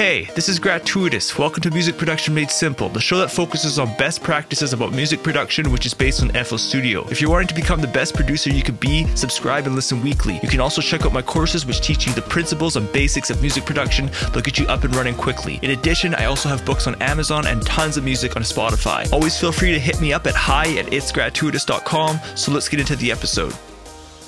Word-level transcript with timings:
Hey, 0.00 0.24
this 0.34 0.48
is 0.48 0.58
Gratuitous. 0.58 1.36
Welcome 1.36 1.60
to 1.60 1.70
Music 1.70 1.98
Production 1.98 2.32
Made 2.32 2.50
Simple, 2.50 2.88
the 2.88 3.02
show 3.02 3.18
that 3.18 3.30
focuses 3.30 3.78
on 3.78 3.94
best 3.98 4.22
practices 4.22 4.72
about 4.72 4.94
music 4.94 5.22
production, 5.22 5.70
which 5.70 5.84
is 5.84 5.92
based 5.92 6.22
on 6.22 6.30
FL 6.30 6.56
Studio. 6.56 7.06
If 7.10 7.20
you're 7.20 7.28
wanting 7.28 7.48
to 7.48 7.54
become 7.54 7.82
the 7.82 7.86
best 7.86 8.14
producer 8.14 8.48
you 8.48 8.62
could 8.62 8.80
be, 8.80 9.06
subscribe 9.14 9.66
and 9.66 9.74
listen 9.74 10.02
weekly. 10.02 10.40
You 10.42 10.48
can 10.48 10.58
also 10.58 10.80
check 10.80 11.04
out 11.04 11.12
my 11.12 11.20
courses, 11.20 11.66
which 11.66 11.82
teach 11.82 12.06
you 12.06 12.14
the 12.14 12.22
principles 12.22 12.76
and 12.76 12.90
basics 12.94 13.28
of 13.28 13.42
music 13.42 13.66
production, 13.66 14.10
they'll 14.32 14.40
get 14.40 14.58
you 14.58 14.66
up 14.68 14.84
and 14.84 14.96
running 14.96 15.14
quickly. 15.14 15.58
In 15.60 15.72
addition, 15.72 16.14
I 16.14 16.24
also 16.24 16.48
have 16.48 16.64
books 16.64 16.86
on 16.86 16.94
Amazon 17.02 17.46
and 17.46 17.60
tons 17.66 17.98
of 17.98 18.04
music 18.04 18.36
on 18.36 18.42
Spotify. 18.42 19.12
Always 19.12 19.38
feel 19.38 19.52
free 19.52 19.72
to 19.72 19.78
hit 19.78 20.00
me 20.00 20.14
up 20.14 20.26
at 20.26 20.34
hi 20.34 20.78
at 20.78 20.86
itsgratuitous.com. 20.86 22.18
So 22.36 22.52
let's 22.52 22.70
get 22.70 22.80
into 22.80 22.96
the 22.96 23.12
episode. 23.12 23.52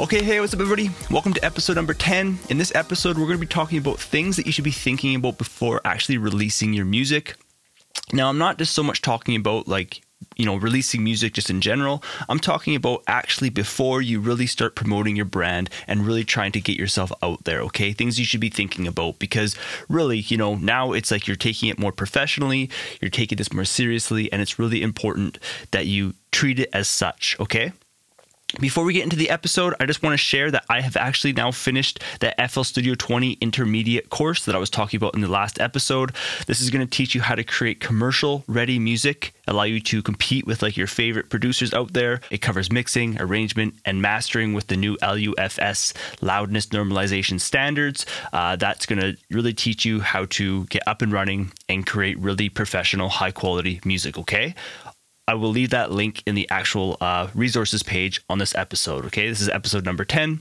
Okay, 0.03 0.25
hey, 0.25 0.41
what's 0.41 0.53
up, 0.53 0.59
everybody? 0.59 0.91
Welcome 1.13 1.33
to 1.35 1.45
episode 1.45 1.77
number 1.77 1.95
10. 1.95 2.41
In 2.51 2.59
this 2.59 2.75
episode, 2.75 3.17
we're 3.17 3.27
going 3.27 3.39
to 3.39 3.41
be 3.41 3.47
talking 3.47 3.79
about 3.79 4.01
things 4.01 4.35
that 4.35 4.47
you 4.47 4.51
should 4.51 4.65
be 4.65 4.73
thinking 4.73 5.15
about 5.15 5.39
before 5.39 5.81
actually 5.85 6.19
releasing 6.19 6.73
your 6.73 6.85
music. 6.85 7.37
Now, 8.13 8.29
I'm 8.29 8.37
not 8.37 8.59
just 8.59 8.75
so 8.75 8.83
much 8.83 9.01
talking 9.01 9.37
about 9.37 9.69
like, 9.69 10.03
you 10.35 10.45
know, 10.45 10.57
releasing 10.57 11.05
music 11.05 11.35
just 11.35 11.51
in 11.51 11.61
general. 11.61 12.03
I'm 12.29 12.41
talking 12.41 12.75
about 12.75 13.05
actually 13.07 13.49
before 13.51 14.03
you 14.03 14.19
really 14.19 14.49
start 14.49 14.75
promoting 14.75 15.15
your 15.15 15.25
brand 15.25 15.71
and 15.87 16.05
really 16.05 16.25
trying 16.25 16.51
to 16.51 16.61
get 16.61 16.77
yourself 16.77 17.13
out 17.23 17.45
there, 17.45 17.61
okay? 17.61 17.93
Things 17.93 18.19
you 18.19 18.25
should 18.25 18.41
be 18.41 18.51
thinking 18.51 18.89
about 18.89 19.21
because 19.21 19.55
really, 19.89 20.19
you 20.19 20.37
know, 20.37 20.57
now 20.57 20.95
it's 20.95 21.13
like 21.13 21.29
you're 21.29 21.37
taking 21.37 21.69
it 21.69 21.79
more 21.79 21.93
professionally, 21.93 22.69
you're 23.01 23.09
taking 23.09 23.37
this 23.37 23.53
more 23.53 23.65
seriously, 23.65 24.33
and 24.33 24.43
it's 24.43 24.59
really 24.59 24.83
important 24.83 25.39
that 25.71 25.87
you 25.87 26.15
treat 26.33 26.59
it 26.59 26.71
as 26.73 26.89
such, 26.89 27.37
okay? 27.39 27.71
Before 28.61 28.85
we 28.85 28.93
get 28.93 29.05
into 29.05 29.17
the 29.17 29.31
episode, 29.31 29.75
I 29.81 29.87
just 29.87 30.03
want 30.03 30.13
to 30.13 30.19
share 30.19 30.51
that 30.51 30.65
I 30.69 30.83
have 30.83 30.97
actually 30.97 31.33
now 31.33 31.53
finished 31.53 32.03
the 32.21 32.35
FL 32.49 32.63
Studio 32.63 32.95
20 32.95 33.39
intermediate 33.41 34.11
course 34.11 34.45
that 34.45 34.55
I 34.55 34.59
was 34.59 34.69
talking 34.69 34.99
about 34.99 35.15
in 35.15 35.23
the 35.23 35.29
last 35.29 35.59
episode. 35.59 36.13
This 36.47 36.61
is 36.61 36.69
going 36.69 36.87
to 36.87 36.91
teach 36.91 37.15
you 37.15 37.23
how 37.23 37.35
to 37.35 37.45
create 37.45 37.81
commercial 37.81 38.45
ready 38.47 38.79
music, 38.79 39.35
allow 39.49 39.63
you 39.63 39.81
to 39.81 40.03
compete 40.03 40.47
with 40.47 40.61
like 40.61 40.77
your 40.77 40.87
favorite 40.87 41.31
producers 41.31 41.73
out 41.73 41.95
there. 41.95 42.21
It 42.31 42.39
covers 42.39 42.71
mixing, 42.71 43.21
arrangement, 43.21 43.75
and 43.87 44.03
mastering 44.03 44.53
with 44.53 44.67
the 44.67 44.77
new 44.77 44.99
LUFS 45.01 45.95
loudness 46.21 46.67
normalization 46.67 47.41
standards. 47.41 48.05
Uh, 48.35 48.57
that's 48.57 48.85
going 48.85 49.01
to 49.01 49.17
really 49.31 49.55
teach 49.55 49.87
you 49.87 50.01
how 50.01 50.27
to 50.27 50.65
get 50.67 50.83
up 50.87 51.01
and 51.01 51.11
running 51.11 51.53
and 51.71 51.87
create 51.87 52.19
really 52.19 52.51
professional, 52.51 53.09
high 53.09 53.31
quality 53.31 53.81
music, 53.85 54.19
okay? 54.19 54.55
I 55.33 55.35
will 55.35 55.49
leave 55.49 55.71
that 55.71 55.91
link 55.91 56.23
in 56.27 56.35
the 56.35 56.47
actual 56.51 56.99
uh, 57.01 57.29
resources 57.35 57.83
page 57.83 58.21
on 58.29 58.37
this 58.37 58.55
episode. 58.55 59.07
Okay, 59.07 59.31
this 59.31 59.41
is 59.41 59.49
episode 59.49 59.83
number 59.83 60.05
10. 60.05 60.41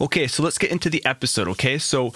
Okay, 0.00 0.26
so 0.26 0.42
let's 0.42 0.58
get 0.58 0.72
into 0.72 0.90
the 0.90 1.06
episode. 1.06 1.46
Okay, 1.46 1.78
so 1.78 2.12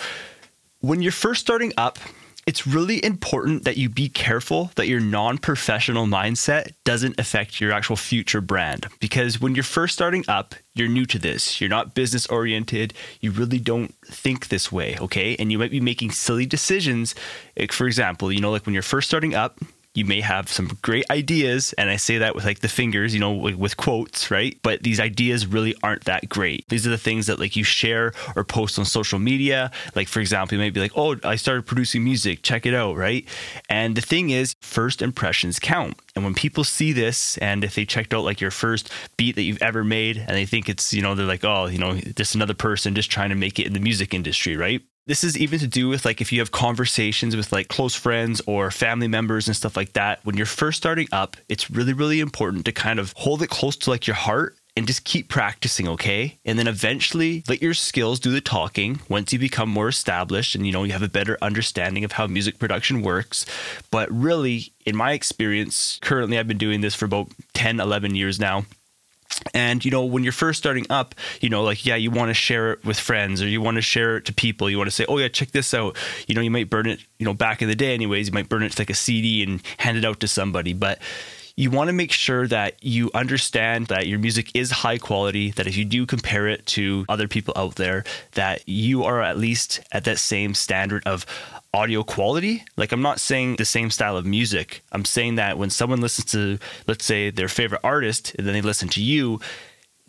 when 0.80 1.00
you're 1.00 1.12
first 1.12 1.40
starting 1.40 1.72
up, 1.76 2.00
it's 2.44 2.66
really 2.66 3.02
important 3.04 3.62
that 3.66 3.76
you 3.76 3.88
be 3.88 4.08
careful 4.08 4.72
that 4.74 4.88
your 4.88 4.98
non 4.98 5.38
professional 5.38 6.06
mindset 6.06 6.72
doesn't 6.82 7.20
affect 7.20 7.60
your 7.60 7.70
actual 7.70 7.94
future 7.94 8.40
brand. 8.40 8.88
Because 8.98 9.40
when 9.40 9.54
you're 9.54 9.62
first 9.62 9.94
starting 9.94 10.24
up, 10.26 10.56
you're 10.74 10.88
new 10.88 11.06
to 11.06 11.20
this, 11.20 11.60
you're 11.60 11.70
not 11.70 11.94
business 11.94 12.26
oriented, 12.26 12.94
you 13.20 13.30
really 13.30 13.60
don't 13.60 13.94
think 14.06 14.48
this 14.48 14.72
way, 14.72 14.96
okay? 15.00 15.36
And 15.38 15.52
you 15.52 15.60
might 15.60 15.70
be 15.70 15.80
making 15.80 16.10
silly 16.10 16.46
decisions. 16.46 17.14
Like, 17.56 17.70
for 17.70 17.86
example, 17.86 18.32
you 18.32 18.40
know, 18.40 18.50
like 18.50 18.66
when 18.66 18.72
you're 18.72 18.82
first 18.82 19.06
starting 19.06 19.36
up, 19.36 19.60
you 19.94 20.04
may 20.04 20.20
have 20.20 20.48
some 20.48 20.68
great 20.82 21.04
ideas 21.10 21.72
and 21.74 21.88
i 21.90 21.96
say 21.96 22.18
that 22.18 22.34
with 22.34 22.44
like 22.44 22.60
the 22.60 22.68
fingers 22.68 23.14
you 23.14 23.20
know 23.20 23.32
with, 23.32 23.76
quotes 23.76 24.30
right? 24.30 24.58
But 24.62 24.82
these 24.82 25.00
ideas 25.00 25.46
really 25.46 25.74
aren't 25.82 26.04
that 26.04 26.28
great. 26.28 26.68
These 26.68 26.86
are 26.86 26.90
the 26.90 26.98
things 26.98 27.26
that 27.26 27.38
like 27.38 27.56
you 27.56 27.64
share 27.64 28.12
or 28.36 28.44
post 28.44 28.78
on 28.78 28.84
social 28.84 29.18
media. 29.18 29.70
Like 29.94 30.08
for 30.08 30.20
example 30.20 30.56
you 30.56 30.62
might 30.62 30.74
be 30.74 30.80
like 30.80 30.92
oh 30.96 31.16
i 31.24 31.36
started 31.36 31.66
producing 31.66 32.04
music. 32.04 32.42
Check 32.42 32.66
it 32.66 32.74
out 32.74 32.96
right? 32.96 33.26
And 33.68 33.96
the 33.96 34.00
thing 34.00 34.30
is 34.30 34.54
first 34.60 35.02
impressions 35.02 35.58
count. 35.58 35.98
And 36.14 36.24
when 36.24 36.34
people 36.34 36.64
see 36.64 36.92
this 36.92 37.38
and 37.38 37.64
if 37.64 37.74
they 37.74 37.84
checked 37.84 38.14
out 38.14 38.24
like 38.24 38.40
your 38.40 38.50
first 38.50 38.90
beat 39.16 39.36
that 39.36 39.42
you've 39.42 39.62
ever 39.62 39.84
made 39.84 40.18
and 40.18 40.36
they 40.36 40.46
think 40.46 40.68
it's 40.68 40.92
you 40.92 41.02
know 41.02 41.14
they're 41.14 41.26
like 41.26 41.44
oh 41.44 41.66
you 41.66 41.78
know 41.78 41.94
just 41.94 42.34
another 42.34 42.54
person 42.54 42.94
just 42.94 43.10
trying 43.10 43.30
to 43.30 43.36
make 43.36 43.58
it 43.58 43.66
in 43.66 43.72
the 43.72 43.80
music 43.80 44.14
industry 44.14 44.56
right 44.56 44.82
this 45.06 45.22
is 45.22 45.36
even 45.36 45.58
to 45.58 45.66
do 45.66 45.88
with 45.88 46.04
like 46.04 46.20
if 46.20 46.32
you 46.32 46.38
have 46.40 46.50
conversations 46.50 47.36
with 47.36 47.52
like 47.52 47.68
close 47.68 47.94
friends 47.94 48.40
or 48.46 48.70
family 48.70 49.08
members 49.08 49.46
and 49.46 49.56
stuff 49.56 49.76
like 49.76 49.92
that. 49.92 50.20
When 50.24 50.36
you're 50.36 50.46
first 50.46 50.78
starting 50.78 51.08
up, 51.12 51.36
it's 51.48 51.70
really, 51.70 51.92
really 51.92 52.20
important 52.20 52.64
to 52.64 52.72
kind 52.72 52.98
of 52.98 53.12
hold 53.16 53.42
it 53.42 53.50
close 53.50 53.76
to 53.76 53.90
like 53.90 54.06
your 54.06 54.16
heart 54.16 54.56
and 54.76 54.86
just 54.86 55.04
keep 55.04 55.28
practicing, 55.28 55.86
okay? 55.86 56.38
And 56.44 56.58
then 56.58 56.66
eventually 56.66 57.44
let 57.48 57.62
your 57.62 57.74
skills 57.74 58.18
do 58.18 58.32
the 58.32 58.40
talking 58.40 58.98
once 59.08 59.32
you 59.32 59.38
become 59.38 59.68
more 59.68 59.88
established 59.88 60.54
and 60.54 60.66
you 60.66 60.72
know 60.72 60.82
you 60.82 60.92
have 60.92 61.02
a 61.02 61.08
better 61.08 61.38
understanding 61.40 62.02
of 62.02 62.12
how 62.12 62.26
music 62.26 62.58
production 62.58 63.02
works. 63.02 63.46
But 63.90 64.10
really, 64.10 64.72
in 64.84 64.96
my 64.96 65.12
experience, 65.12 65.98
currently 66.02 66.38
I've 66.38 66.48
been 66.48 66.58
doing 66.58 66.80
this 66.80 66.94
for 66.94 67.04
about 67.04 67.28
10, 67.52 67.78
11 67.78 68.14
years 68.16 68.40
now 68.40 68.64
and 69.52 69.84
you 69.84 69.90
know 69.90 70.04
when 70.04 70.22
you're 70.22 70.32
first 70.32 70.58
starting 70.58 70.86
up 70.90 71.14
you 71.40 71.48
know 71.48 71.62
like 71.62 71.84
yeah 71.84 71.96
you 71.96 72.10
want 72.10 72.30
to 72.30 72.34
share 72.34 72.72
it 72.72 72.84
with 72.84 72.98
friends 72.98 73.42
or 73.42 73.48
you 73.48 73.60
want 73.60 73.76
to 73.76 73.82
share 73.82 74.16
it 74.16 74.24
to 74.26 74.32
people. 74.32 74.70
You 74.70 74.78
want 74.78 74.88
to 74.88 74.94
say 74.94 75.04
oh 75.08 75.18
yeah 75.18 75.28
check 75.28 75.50
this 75.52 75.74
out. 75.74 75.96
You 76.26 76.34
know 76.34 76.40
you 76.40 76.50
might 76.50 76.70
burn 76.70 76.86
it 76.86 77.00
you 77.18 77.24
know 77.24 77.34
back 77.34 77.62
in 77.62 77.68
the 77.68 77.74
day 77.74 77.94
anyways 77.94 78.28
you 78.28 78.32
might 78.32 78.48
burn 78.48 78.62
it 78.62 78.72
to 78.72 78.80
like 78.80 78.90
a 78.90 78.94
cd 78.94 79.42
and 79.42 79.62
hand 79.78 79.98
it 79.98 80.04
out 80.04 80.20
to 80.20 80.28
somebody. 80.28 80.72
But 80.72 81.00
you 81.56 81.70
want 81.70 81.88
to 81.88 81.92
make 81.92 82.10
sure 82.10 82.48
that 82.48 82.82
you 82.82 83.10
understand 83.14 83.86
that 83.86 84.08
your 84.08 84.18
music 84.18 84.50
is 84.54 84.70
high 84.70 84.98
quality 84.98 85.52
that 85.52 85.66
if 85.68 85.76
you 85.76 85.84
do 85.84 86.04
compare 86.04 86.48
it 86.48 86.66
to 86.66 87.04
other 87.08 87.28
people 87.28 87.54
out 87.56 87.76
there 87.76 88.04
that 88.32 88.68
you 88.68 89.04
are 89.04 89.22
at 89.22 89.38
least 89.38 89.80
at 89.92 90.04
that 90.04 90.18
same 90.18 90.54
standard 90.54 91.06
of 91.06 91.24
audio 91.74 92.04
quality. 92.04 92.64
Like 92.76 92.92
I'm 92.92 93.02
not 93.02 93.20
saying 93.20 93.56
the 93.56 93.64
same 93.64 93.90
style 93.90 94.16
of 94.16 94.24
music. 94.24 94.82
I'm 94.92 95.04
saying 95.04 95.34
that 95.34 95.58
when 95.58 95.70
someone 95.70 96.00
listens 96.00 96.30
to 96.32 96.58
let's 96.86 97.04
say 97.04 97.30
their 97.30 97.48
favorite 97.48 97.80
artist 97.84 98.34
and 98.36 98.46
then 98.46 98.54
they 98.54 98.62
listen 98.62 98.88
to 98.90 99.02
you, 99.02 99.40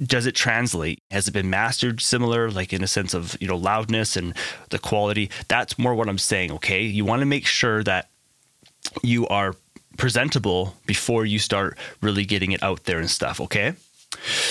does 0.02 0.26
it 0.26 0.36
translate? 0.36 1.02
Has 1.12 1.28
it 1.28 1.32
been 1.32 1.50
mastered 1.50 2.02
similar, 2.02 2.52
like 2.52 2.74
in 2.74 2.84
a 2.84 2.88
sense 2.88 3.14
of, 3.14 3.38
you 3.40 3.48
know, 3.48 3.56
loudness 3.56 4.16
and 4.16 4.36
the 4.70 4.80
quality? 4.80 5.30
That's 5.48 5.80
more 5.80 5.96
what 5.96 6.10
I'm 6.10 6.18
saying, 6.18 6.52
okay? 6.52 6.84
You 6.84 7.06
want 7.06 7.22
to 7.22 7.26
make 7.26 7.46
sure 7.46 7.82
that 7.84 8.10
you 9.02 9.28
are 9.28 9.56
presentable 9.98 10.76
before 10.86 11.26
you 11.26 11.40
start 11.40 11.78
really 12.02 12.26
getting 12.26 12.52
it 12.52 12.62
out 12.62 12.84
there 12.84 13.00
and 13.00 13.10
stuff, 13.10 13.40
okay? 13.40 13.74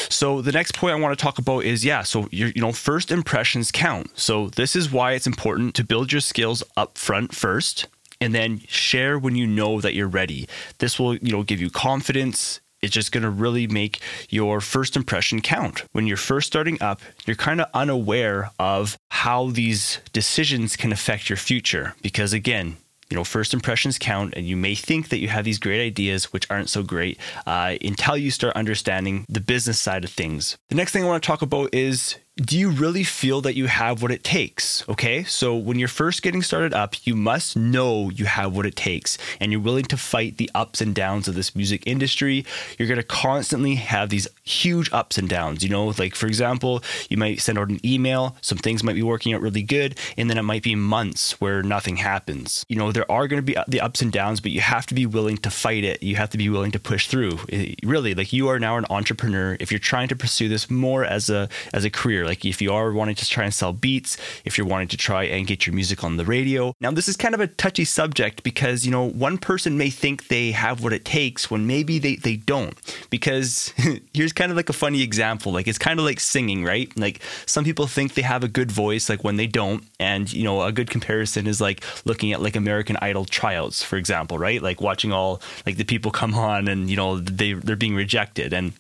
So 0.09 0.41
the 0.41 0.53
next 0.53 0.75
point 0.75 0.95
I 0.95 1.01
want 1.01 1.17
to 1.17 1.23
talk 1.23 1.39
about 1.39 1.65
is 1.65 1.85
yeah, 1.85 2.03
so 2.03 2.29
you 2.31 2.53
know 2.57 2.73
first 2.73 3.11
impressions 3.11 3.71
count. 3.71 4.11
So 4.19 4.49
this 4.49 4.77
is 4.77 4.91
why 4.91 5.13
it's 5.13 5.27
important 5.27 5.75
to 5.77 5.85
build 5.85 6.13
your 6.13 6.21
skills 6.21 6.63
up 6.77 6.99
front 6.99 7.35
first 7.35 7.87
and 8.21 8.35
then 8.35 8.61
share 8.69 9.19
when 9.19 9.37
you 9.37 9.47
know 9.47 9.81
that 9.81 9.95
you're 9.95 10.09
ready. 10.09 10.49
This 10.79 10.99
will, 10.99 11.17
you 11.17 11.33
know, 11.33 11.43
give 11.43 11.61
you 11.61 11.71
confidence. 11.71 12.61
It's 12.81 12.93
just 12.93 13.13
going 13.13 13.23
to 13.23 13.31
really 13.31 13.67
make 13.67 14.01
your 14.29 14.61
first 14.61 14.97
impression 14.97 15.41
count. 15.41 15.85
When 15.93 16.07
you're 16.07 16.17
first 16.17 16.47
starting 16.47 16.81
up, 16.83 17.01
you're 17.27 17.37
kind 17.37 17.61
of 17.61 17.69
unaware 17.73 18.51
of 18.59 18.99
how 19.11 19.51
these 19.51 20.01
decisions 20.13 20.77
can 20.77 20.93
affect 20.93 21.29
your 21.29 21.39
future 21.39 21.95
because 22.03 22.33
again, 22.33 22.77
you 23.15 23.21
know, 23.21 23.23
first 23.23 23.55
impressions 23.55 23.97
count, 23.97 24.35
and 24.37 24.45
you 24.45 24.57
may 24.57 24.75
think 24.75 25.11
that 25.11 25.21
you 25.21 25.29
have 25.29 25.45
these 25.45 25.61
great 25.61 25.81
ideas, 25.81 26.33
which 26.33 26.51
aren't 26.51 26.69
so 26.69 26.83
great, 26.83 27.17
uh, 27.47 27.77
until 27.81 28.17
you 28.17 28.33
start 28.33 28.57
understanding 28.57 29.25
the 29.29 29.41
business 29.41 29.79
side 29.79 30.03
of 30.03 30.11
things. 30.11 30.59
The 30.69 30.75
next 30.75 30.91
thing 30.91 31.05
I 31.05 31.07
want 31.07 31.23
to 31.23 31.27
talk 31.27 31.41
about 31.41 31.73
is 31.73 32.17
do 32.37 32.59
you 32.59 32.71
really 32.71 33.05
feel 33.05 33.41
that 33.43 33.55
you 33.55 33.67
have 33.69 34.03
what 34.03 34.11
it 34.11 34.25
takes? 34.25 34.87
Okay, 34.89 35.22
so 35.22 35.55
when 35.55 35.78
you're 35.78 35.87
first 35.87 36.21
getting 36.21 36.43
started 36.43 36.75
up, 36.75 37.06
you 37.06 37.15
must 37.15 37.56
know 37.56 38.11
you 38.11 38.25
have 38.25 38.56
what 38.56 38.67
it 38.67 38.75
takes 38.75 39.17
and 39.39 39.53
you're 39.53 39.61
willing 39.61 39.84
to 39.84 39.97
fight 39.97 40.37
the 40.37 40.50
ups 40.53 40.81
and 40.81 40.97
downs 40.97 41.28
of 41.28 41.37
this 41.37 41.55
music 41.55 41.84
industry. 41.87 42.44
You're 42.77 42.89
going 42.89 42.99
to 42.99 43.06
constantly 43.06 43.77
have 43.77 44.09
these 44.11 44.27
huge 44.43 44.93
ups 44.93 45.17
and 45.17 45.28
downs. 45.28 45.62
You 45.62 45.69
know, 45.69 45.87
like 45.97 46.17
for 46.17 46.27
example, 46.27 46.83
you 47.09 47.17
might 47.17 47.41
send 47.41 47.56
out 47.56 47.69
an 47.69 47.78
email, 47.87 48.37
some 48.41 48.59
things 48.59 48.83
might 48.83 48.94
be 48.94 49.03
working 49.03 49.33
out 49.33 49.41
really 49.41 49.62
good, 49.62 49.97
and 50.17 50.28
then 50.28 50.37
it 50.37 50.43
might 50.43 50.65
be 50.65 50.75
months 50.75 51.41
where 51.41 51.62
nothing 51.62 51.97
happens. 51.97 52.67
You 52.69 52.77
know, 52.77 52.91
there 52.91 53.11
are 53.11 53.29
going 53.29 53.38
to 53.38 53.47
be 53.47 53.56
uh, 53.56 53.64
the 53.69 53.81
ups 53.81 54.03
and 54.03 54.11
downs, 54.11 54.41
but 54.41 54.50
you 54.50 54.61
have 54.61 54.87
to 54.87 54.94
be 54.94 55.06
willing 55.06 55.37
to 55.38 55.50
fight 55.50 55.85
it. 55.85 56.03
You 56.03 56.17
have 56.17 56.31
to 56.31 56.38
be 56.38 56.49
willing 56.49 56.73
to 56.73 56.81
push 56.81 57.06
through. 57.06 57.38
It, 57.49 57.79
really, 57.85 58.12
like 58.12 58.32
you 58.32 58.49
are 58.49 58.59
now 58.59 58.76
an 58.76 58.87
entrepreneur. 58.91 59.56
If 59.61 59.70
you're 59.70 59.79
trying 59.79 60.09
to 60.09 60.17
pursue 60.17 60.49
this 60.49 60.69
more 60.69 61.05
as 61.05 61.31
a 61.31 61.49
as 61.73 61.85
a 61.85 61.91
career, 61.91 62.24
like 62.25 62.44
if 62.44 62.61
you 62.61 62.73
are 62.73 62.93
wanting 62.93 63.15
to 63.17 63.29
try 63.29 63.44
and 63.44 63.55
sell 63.55 63.73
beats, 63.73 64.17
if 64.44 64.56
you're 64.59 64.67
wanting 64.67 64.88
to 64.88 64.97
try 64.97 65.25
and 65.25 65.47
get 65.47 65.67
your 65.67 65.75
music 65.75 66.05
on 66.05 66.17
the 66.17 66.25
radio. 66.25 66.75
Now, 66.81 66.91
this 66.91 67.09
is 67.09 67.17
kind 67.17 67.35
of 67.35 67.41
a 67.41 67.47
touchy 67.47 67.85
subject 67.85 68.43
because, 68.43 68.85
you 68.85 68.91
know, 68.91 69.09
one 69.09 69.38
person 69.38 69.79
may 69.79 69.91
think 69.91 70.29
they 70.29 70.53
have 70.53 70.82
what 70.82 70.93
it 70.93 71.05
takes 71.05 71.50
when 71.50 71.67
maybe 71.67 71.99
they, 71.99 72.17
they 72.17 72.37
don't. 72.37 72.75
Because 73.11 73.73
here's 74.15 74.32
kind 74.32 74.50
of 74.50 74.56
like 74.56 74.69
a 74.69 74.75
funny 74.75 75.03
example. 75.03 75.53
Like 75.53 75.69
it's 75.69 75.79
kind 75.79 75.99
of 75.99 76.06
like 76.06 76.21
singing, 76.21 76.65
right? 76.65 76.91
Like 76.99 77.21
some 77.47 77.65
people 77.65 77.87
think 77.87 78.15
they 78.15 78.23
have 78.23 78.44
a 78.44 78.49
good 78.49 78.71
voice, 78.71 79.09
like 79.09 79.25
when 79.25 79.37
they 79.37 79.47
don't. 79.47 79.85
And, 80.00 80.32
you 80.32 80.44
know, 80.44 80.62
a 80.62 80.73
good 80.73 80.91
comparison 80.91 81.47
is 81.47 81.61
like 81.61 81.85
looking 82.05 82.32
at 82.32 82.43
like 82.43 82.56
American 82.56 82.97
Idol 83.00 83.25
tryouts, 83.25 83.82
for 83.82 83.97
example, 83.97 84.38
right? 84.38 84.62
Like 84.62 84.81
watching 84.81 85.12
all 85.12 85.43
like 85.67 85.76
the 85.76 85.85
people 85.85 86.11
come 86.11 86.35
on 86.35 86.69
and, 86.69 86.91
you 86.91 86.97
know, 86.97 87.19
they, 87.19 87.53
they're 87.53 87.76
being 87.76 87.94
rejected. 87.94 88.53
And 88.53 88.73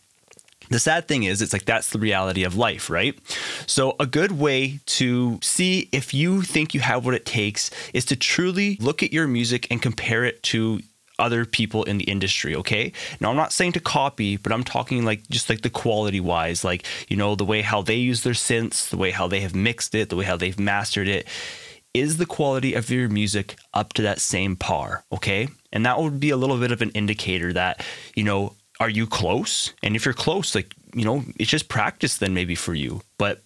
The 0.70 0.78
sad 0.78 1.08
thing 1.08 1.24
is, 1.24 1.42
it's 1.42 1.52
like 1.52 1.64
that's 1.64 1.90
the 1.90 1.98
reality 1.98 2.44
of 2.44 2.56
life, 2.56 2.90
right? 2.90 3.18
So, 3.66 3.96
a 4.00 4.06
good 4.06 4.32
way 4.32 4.80
to 4.86 5.38
see 5.42 5.88
if 5.92 6.14
you 6.14 6.42
think 6.42 6.74
you 6.74 6.80
have 6.80 7.04
what 7.04 7.14
it 7.14 7.26
takes 7.26 7.70
is 7.92 8.04
to 8.06 8.16
truly 8.16 8.76
look 8.80 9.02
at 9.02 9.12
your 9.12 9.26
music 9.26 9.66
and 9.70 9.80
compare 9.82 10.24
it 10.24 10.42
to 10.44 10.80
other 11.18 11.44
people 11.44 11.84
in 11.84 11.98
the 11.98 12.04
industry, 12.04 12.56
okay? 12.56 12.92
Now, 13.20 13.30
I'm 13.30 13.36
not 13.36 13.52
saying 13.52 13.72
to 13.72 13.80
copy, 13.80 14.36
but 14.36 14.52
I'm 14.52 14.64
talking 14.64 15.04
like 15.04 15.28
just 15.28 15.48
like 15.48 15.62
the 15.62 15.70
quality 15.70 16.20
wise, 16.20 16.64
like, 16.64 16.84
you 17.08 17.16
know, 17.16 17.34
the 17.34 17.44
way 17.44 17.62
how 17.62 17.82
they 17.82 17.96
use 17.96 18.22
their 18.22 18.32
synths, 18.32 18.88
the 18.88 18.96
way 18.96 19.10
how 19.10 19.28
they 19.28 19.40
have 19.40 19.54
mixed 19.54 19.94
it, 19.94 20.08
the 20.08 20.16
way 20.16 20.24
how 20.24 20.36
they've 20.36 20.58
mastered 20.58 21.08
it. 21.08 21.28
Is 21.92 22.16
the 22.16 22.26
quality 22.26 22.74
of 22.74 22.90
your 22.90 23.08
music 23.08 23.54
up 23.72 23.92
to 23.92 24.02
that 24.02 24.20
same 24.20 24.56
par, 24.56 25.04
okay? 25.12 25.46
And 25.72 25.86
that 25.86 26.00
would 26.00 26.18
be 26.18 26.30
a 26.30 26.36
little 26.36 26.58
bit 26.58 26.72
of 26.72 26.82
an 26.82 26.90
indicator 26.90 27.52
that, 27.52 27.84
you 28.16 28.24
know, 28.24 28.54
are 28.84 28.90
you 28.90 29.06
close? 29.06 29.72
And 29.82 29.96
if 29.96 30.04
you're 30.04 30.12
close, 30.12 30.54
like, 30.54 30.74
you 30.94 31.06
know, 31.06 31.24
it's 31.38 31.50
just 31.50 31.70
practice 31.70 32.18
then 32.18 32.34
maybe 32.34 32.54
for 32.54 32.74
you. 32.74 33.00
But 33.16 33.42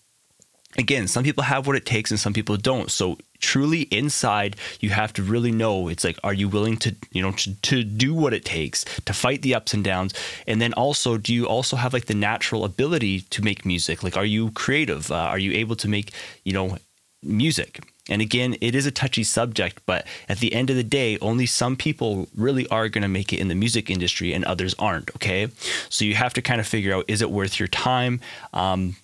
again, 0.76 1.06
some 1.06 1.22
people 1.22 1.44
have 1.44 1.68
what 1.68 1.76
it 1.76 1.86
takes 1.86 2.10
and 2.10 2.18
some 2.18 2.32
people 2.32 2.56
don't. 2.56 2.90
So 2.90 3.18
truly 3.38 3.82
inside, 3.82 4.56
you 4.80 4.90
have 4.90 5.12
to 5.12 5.22
really 5.22 5.52
know 5.52 5.86
it's 5.86 6.02
like, 6.02 6.18
are 6.24 6.34
you 6.34 6.48
willing 6.48 6.76
to, 6.78 6.96
you 7.12 7.22
know, 7.22 7.30
to, 7.30 7.54
to 7.54 7.84
do 7.84 8.14
what 8.14 8.34
it 8.34 8.44
takes 8.44 8.84
to 9.04 9.12
fight 9.12 9.42
the 9.42 9.54
ups 9.54 9.74
and 9.74 9.84
downs? 9.84 10.12
And 10.48 10.60
then 10.60 10.72
also, 10.72 11.18
do 11.18 11.32
you 11.32 11.46
also 11.46 11.76
have 11.76 11.92
like 11.92 12.06
the 12.06 12.14
natural 12.14 12.64
ability 12.64 13.20
to 13.20 13.40
make 13.40 13.64
music? 13.64 14.02
Like, 14.02 14.16
are 14.16 14.24
you 14.24 14.50
creative? 14.50 15.12
Uh, 15.12 15.14
are 15.14 15.38
you 15.38 15.52
able 15.52 15.76
to 15.76 15.88
make, 15.88 16.10
you 16.42 16.52
know, 16.52 16.78
music? 17.22 17.80
And 18.08 18.22
again, 18.22 18.56
it 18.60 18.74
is 18.74 18.86
a 18.86 18.90
touchy 18.90 19.22
subject, 19.22 19.82
but 19.84 20.06
at 20.28 20.38
the 20.38 20.54
end 20.54 20.70
of 20.70 20.76
the 20.76 20.84
day, 20.84 21.18
only 21.20 21.46
some 21.46 21.76
people 21.76 22.28
really 22.34 22.66
are 22.68 22.88
going 22.88 23.02
to 23.02 23.08
make 23.08 23.32
it 23.32 23.38
in 23.38 23.48
the 23.48 23.54
music 23.54 23.90
industry 23.90 24.32
and 24.32 24.44
others 24.44 24.74
aren't. 24.78 25.10
Okay. 25.16 25.48
So 25.90 26.04
you 26.04 26.14
have 26.14 26.32
to 26.34 26.42
kind 26.42 26.60
of 26.60 26.66
figure 26.66 26.94
out 26.94 27.04
is 27.08 27.20
it 27.20 27.30
worth 27.30 27.58
your 27.58 27.68
time? 27.68 28.20
Um, 28.54 28.96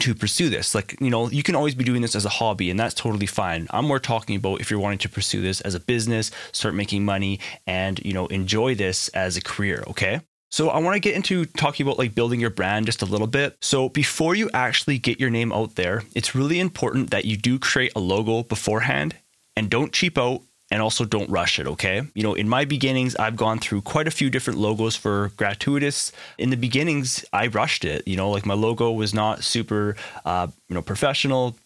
to 0.00 0.14
pursue 0.14 0.48
this. 0.48 0.74
Like, 0.74 1.00
you 1.00 1.10
know, 1.10 1.28
you 1.30 1.42
can 1.42 1.56
always 1.56 1.74
be 1.74 1.82
doing 1.82 2.02
this 2.02 2.14
as 2.14 2.24
a 2.24 2.28
hobby, 2.28 2.70
and 2.70 2.78
that's 2.78 2.94
totally 2.94 3.26
fine. 3.26 3.66
I'm 3.70 3.86
more 3.86 3.98
talking 3.98 4.36
about 4.36 4.60
if 4.60 4.70
you're 4.70 4.78
wanting 4.78 4.98
to 4.98 5.08
pursue 5.08 5.40
this 5.40 5.60
as 5.62 5.74
a 5.74 5.80
business, 5.80 6.30
start 6.52 6.74
making 6.74 7.06
money, 7.06 7.40
and, 7.66 7.98
you 8.04 8.12
know, 8.12 8.26
enjoy 8.26 8.74
this 8.74 9.08
as 9.08 9.36
a 9.36 9.40
career, 9.40 9.82
okay? 9.88 10.20
So 10.50 10.70
I 10.70 10.78
want 10.78 10.94
to 10.94 11.00
get 11.00 11.14
into 11.14 11.44
talking 11.44 11.86
about 11.86 11.98
like 11.98 12.14
building 12.14 12.40
your 12.40 12.50
brand 12.50 12.86
just 12.86 13.02
a 13.02 13.06
little 13.06 13.26
bit. 13.26 13.56
So 13.60 13.88
before 13.88 14.34
you 14.34 14.48
actually 14.54 14.98
get 14.98 15.20
your 15.20 15.30
name 15.30 15.52
out 15.52 15.74
there, 15.74 16.04
it's 16.14 16.34
really 16.34 16.58
important 16.58 17.10
that 17.10 17.24
you 17.26 17.36
do 17.36 17.58
create 17.58 17.92
a 17.94 18.00
logo 18.00 18.42
beforehand 18.42 19.16
and 19.56 19.68
don't 19.68 19.92
cheap 19.92 20.16
out 20.16 20.42
and 20.70 20.82
also 20.82 21.04
don't 21.04 21.30
rush 21.30 21.58
it, 21.58 21.66
okay? 21.66 22.02
You 22.14 22.22
know, 22.22 22.34
in 22.34 22.48
my 22.48 22.64
beginnings, 22.64 23.16
I've 23.16 23.36
gone 23.36 23.58
through 23.58 23.82
quite 23.82 24.06
a 24.06 24.10
few 24.10 24.28
different 24.28 24.58
logos 24.58 24.96
for 24.96 25.32
gratuitous. 25.36 26.12
In 26.36 26.50
the 26.50 26.56
beginnings, 26.56 27.24
I 27.32 27.46
rushed 27.46 27.84
it. 27.84 28.06
You 28.06 28.16
know, 28.16 28.30
like 28.30 28.44
my 28.44 28.54
logo 28.54 28.92
was 28.92 29.14
not 29.14 29.44
super, 29.44 29.96
uh, 30.26 30.48
you 30.68 30.74
know, 30.74 30.82
professional 30.82 31.56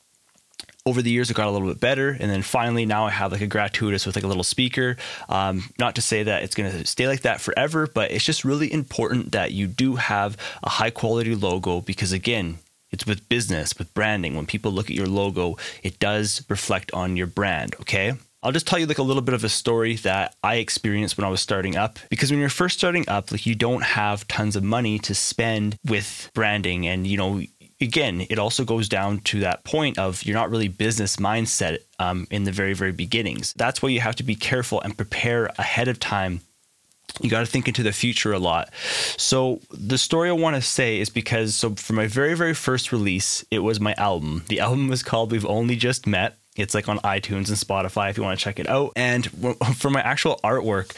over 0.85 1.01
the 1.03 1.11
years 1.11 1.31
it 1.31 1.35
got 1.35 1.47
a 1.47 1.51
little 1.51 1.69
bit 1.69 1.81
better. 1.81 2.11
And 2.11 2.31
then 2.31 2.43
finally 2.43 2.85
now 2.87 3.07
i 3.07 3.11
have 3.11 3.33
like 3.33 3.41
a 3.41 3.47
gratuitous 3.47 4.07
with 4.07 4.17
like 4.17 4.25
a 4.25 4.29
little 4.29 4.45
speaker. 4.45 4.97
Um, 5.29 5.65
not 5.79 5.95
to 5.97 6.03
say 6.03 6.23
that 6.25 6.43
it's 6.43 6.55
going 6.55 6.71
to 6.71 6.87
stay 6.87 7.07
like 7.07 7.23
that 7.23 7.41
forever 7.41 7.87
but 7.87 8.11
it's 8.11 8.25
just 8.25 8.45
really 8.45 8.73
important 8.73 9.33
that 9.33 9.53
you 9.53 9.67
do 9.67 9.97
have 9.97 10.37
a 10.63 10.69
high 10.69 10.91
quality 10.91 11.35
logo 11.35 11.81
because 11.81 12.13
again 12.13 12.59
it's 12.91 13.07
with 13.07 13.27
business 13.29 13.79
with 13.79 13.93
branding. 13.95 14.37
When 14.37 14.45
people 14.45 14.73
look 14.73 14.91
at 14.91 14.97
your 14.97 15.07
logo 15.07 15.57
it 15.83 15.99
does 15.99 16.45
reflect 16.49 16.93
on 16.93 17.17
your 17.17 17.27
brand 17.27 17.77
okay? 17.81 18.15
I'll 18.45 18.53
just 18.53 18.67
tell 18.67 18.79
you 18.79 18.87
like 18.87 18.99
a 18.99 19.05
little 19.05 19.23
bit 19.23 19.35
of 19.35 19.45
a 19.45 19.49
story 19.49 19.95
that 19.97 20.35
I 20.43 20.57
experienced 20.57 21.17
when 21.17 21.25
I 21.25 21.31
was 21.31 21.41
starting 21.41 21.77
up. 21.77 22.01
Because 22.11 22.33
when 22.33 22.41
you're 22.41 22.49
first 22.49 22.77
starting 22.77 23.09
up, 23.09 23.31
like 23.31 23.47
you 23.47 23.55
don't 23.55 23.85
have 23.85 24.27
tons 24.27 24.57
of 24.57 24.65
money 24.65 24.99
to 25.01 25.15
spend 25.15 25.79
with 25.85 26.29
branding. 26.35 26.89
And 26.89 27.07
you 27.07 27.17
know 27.17 27.41
again, 27.83 28.27
it 28.31 28.39
also 28.39 28.65
goes 28.65 28.89
down 28.89 29.19
to 29.21 29.41
that 29.41 29.65
point 29.65 29.99
of 29.99 30.23
you're 30.23 30.37
not 30.37 30.51
really 30.51 30.69
business 30.69 31.17
mindset 31.17 31.79
um, 31.99 32.27
in 32.31 32.45
the 32.45 32.53
very, 32.53 32.73
very 32.73 32.93
beginnings. 32.93 33.53
That's 33.55 33.83
why 33.83 33.91
you 33.91 34.01
have 34.01 34.17
to 34.17 34.23
be 34.23 34.35
careful 34.35 34.81
and 34.81 34.97
prepare 34.97 35.47
ahead 35.59 35.89
of 35.89 36.01
time. 36.01 36.41
You 37.21 37.29
got 37.29 37.41
to 37.41 37.47
think 37.47 37.69
into 37.69 37.83
the 37.83 37.93
future 37.93 38.33
a 38.33 38.39
lot. 38.39 38.71
So, 39.19 39.61
the 39.71 39.99
story 39.99 40.31
I 40.31 40.33
want 40.33 40.57
to 40.57 40.63
say 40.63 40.99
is 40.99 41.11
because, 41.11 41.55
so 41.55 41.75
for 41.75 41.93
my 41.93 42.07
very, 42.07 42.35
very 42.35 42.55
first 42.55 42.91
release, 42.91 43.45
it 43.51 43.59
was 43.59 43.81
my 43.81 43.93
album. 43.95 44.45
The 44.49 44.61
album 44.67 44.89
was 44.89 45.03
called 45.03 45.31
We've 45.31 45.45
Only 45.45 45.77
Just 45.77 46.07
Met. 46.07 46.39
It's 46.57 46.75
like 46.75 46.89
on 46.89 46.99
iTunes 47.01 47.49
and 47.49 47.59
Spotify 47.59 48.11
if 48.11 48.17
you 48.17 48.23
want 48.23 48.39
to 48.39 48.43
check 48.43 48.59
it 48.59 48.69
out. 48.69 48.93
And 48.97 49.27
for 49.77 49.91
my 49.91 50.01
actual 50.01 50.41
artwork, 50.43 50.95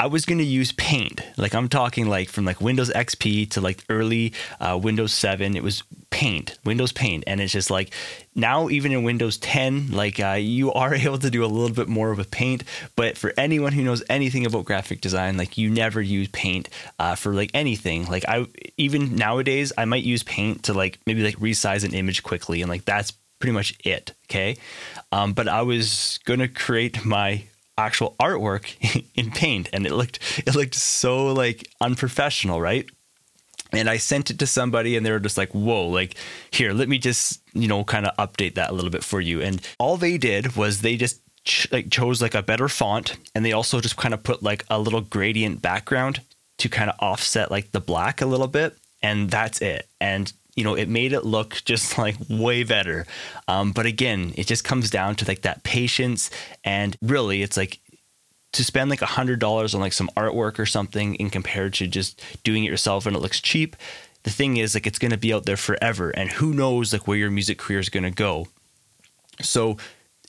I 0.00 0.06
was 0.06 0.24
going 0.24 0.38
to 0.38 0.44
use 0.44 0.72
Paint. 0.72 1.20
Like 1.36 1.54
I'm 1.54 1.68
talking 1.68 2.08
like 2.08 2.30
from 2.30 2.46
like 2.46 2.58
Windows 2.58 2.88
XP 2.88 3.50
to 3.50 3.60
like 3.60 3.84
early 3.90 4.32
uh, 4.58 4.80
Windows 4.82 5.12
7. 5.12 5.54
It 5.54 5.62
was 5.62 5.82
Paint, 6.08 6.58
Windows 6.64 6.90
Paint, 6.90 7.24
and 7.26 7.38
it's 7.38 7.52
just 7.52 7.70
like 7.70 7.92
now 8.34 8.70
even 8.70 8.92
in 8.92 9.02
Windows 9.02 9.36
10, 9.36 9.90
like 9.90 10.18
uh, 10.18 10.38
you 10.40 10.72
are 10.72 10.94
able 11.06 11.18
to 11.18 11.28
do 11.28 11.44
a 11.44 11.46
little 11.46 11.76
bit 11.76 11.86
more 11.86 12.14
with 12.14 12.30
Paint. 12.30 12.64
But 12.96 13.18
for 13.18 13.34
anyone 13.36 13.74
who 13.74 13.84
knows 13.84 14.02
anything 14.08 14.46
about 14.46 14.64
graphic 14.64 15.02
design, 15.02 15.36
like 15.36 15.58
you 15.58 15.68
never 15.68 16.00
use 16.00 16.28
Paint 16.28 16.70
uh, 16.98 17.14
for 17.14 17.34
like 17.34 17.50
anything. 17.52 18.06
Like 18.06 18.24
I 18.26 18.46
even 18.78 19.16
nowadays, 19.16 19.70
I 19.76 19.84
might 19.84 20.02
use 20.02 20.22
Paint 20.22 20.62
to 20.62 20.72
like 20.72 20.98
maybe 21.04 21.22
like 21.22 21.36
resize 21.36 21.84
an 21.84 21.92
image 21.92 22.22
quickly, 22.22 22.62
and 22.62 22.70
like 22.70 22.86
that's 22.86 23.12
pretty 23.38 23.52
much 23.52 23.74
it. 23.84 24.14
Okay. 24.30 24.56
Um, 25.12 25.34
but 25.34 25.46
I 25.46 25.60
was 25.60 26.20
going 26.24 26.40
to 26.40 26.48
create 26.48 27.04
my 27.04 27.42
actual 27.80 28.14
artwork 28.20 28.76
in 29.14 29.30
paint 29.30 29.68
and 29.72 29.86
it 29.86 29.92
looked, 29.92 30.18
it 30.46 30.54
looked 30.54 30.74
so 30.74 31.32
like 31.32 31.68
unprofessional, 31.80 32.60
right? 32.60 32.88
And 33.72 33.88
I 33.88 33.98
sent 33.98 34.30
it 34.30 34.38
to 34.40 34.46
somebody 34.46 34.96
and 34.96 35.06
they 35.06 35.12
were 35.12 35.20
just 35.20 35.38
like, 35.38 35.50
whoa, 35.52 35.86
like, 35.86 36.16
here, 36.50 36.72
let 36.72 36.88
me 36.88 36.98
just, 36.98 37.40
you 37.52 37.68
know, 37.68 37.84
kind 37.84 38.06
of 38.06 38.16
update 38.16 38.54
that 38.54 38.70
a 38.70 38.72
little 38.72 38.90
bit 38.90 39.04
for 39.04 39.20
you. 39.20 39.40
And 39.40 39.60
all 39.78 39.96
they 39.96 40.18
did 40.18 40.56
was 40.56 40.80
they 40.80 40.96
just 40.96 41.20
ch- 41.44 41.70
like 41.70 41.90
chose 41.90 42.20
like 42.20 42.34
a 42.34 42.42
better 42.42 42.68
font 42.68 43.16
and 43.34 43.44
they 43.44 43.52
also 43.52 43.80
just 43.80 43.96
kind 43.96 44.14
of 44.14 44.22
put 44.22 44.42
like 44.42 44.64
a 44.68 44.78
little 44.78 45.00
gradient 45.00 45.62
background 45.62 46.20
to 46.58 46.68
kind 46.68 46.90
of 46.90 46.96
offset 46.98 47.50
like 47.50 47.70
the 47.70 47.80
black 47.80 48.20
a 48.20 48.26
little 48.26 48.48
bit. 48.48 48.76
And 49.02 49.30
that's 49.30 49.62
it. 49.62 49.88
And 50.00 50.32
you 50.54 50.64
know, 50.64 50.74
it 50.74 50.88
made 50.88 51.12
it 51.12 51.24
look 51.24 51.60
just 51.64 51.98
like 51.98 52.16
way 52.28 52.62
better. 52.62 53.06
Um, 53.48 53.72
but 53.72 53.86
again, 53.86 54.32
it 54.36 54.46
just 54.46 54.64
comes 54.64 54.90
down 54.90 55.14
to 55.16 55.26
like 55.26 55.42
that 55.42 55.62
patience. 55.62 56.30
And 56.64 56.96
really, 57.02 57.42
it's 57.42 57.56
like 57.56 57.80
to 58.52 58.64
spend 58.64 58.90
like 58.90 59.02
a 59.02 59.06
hundred 59.06 59.38
dollars 59.38 59.74
on 59.74 59.80
like 59.80 59.92
some 59.92 60.10
artwork 60.16 60.58
or 60.58 60.66
something 60.66 61.14
in 61.16 61.30
compared 61.30 61.74
to 61.74 61.86
just 61.86 62.22
doing 62.42 62.64
it 62.64 62.70
yourself 62.70 63.06
and 63.06 63.14
it 63.14 63.20
looks 63.20 63.40
cheap. 63.40 63.76
The 64.22 64.30
thing 64.30 64.58
is, 64.58 64.74
like, 64.74 64.86
it's 64.86 64.98
going 64.98 65.12
to 65.12 65.16
be 65.16 65.32
out 65.32 65.46
there 65.46 65.56
forever. 65.56 66.10
And 66.10 66.30
who 66.30 66.52
knows, 66.52 66.92
like, 66.92 67.08
where 67.08 67.16
your 67.16 67.30
music 67.30 67.56
career 67.56 67.78
is 67.78 67.88
going 67.88 68.02
to 68.02 68.10
go. 68.10 68.48
So, 69.40 69.78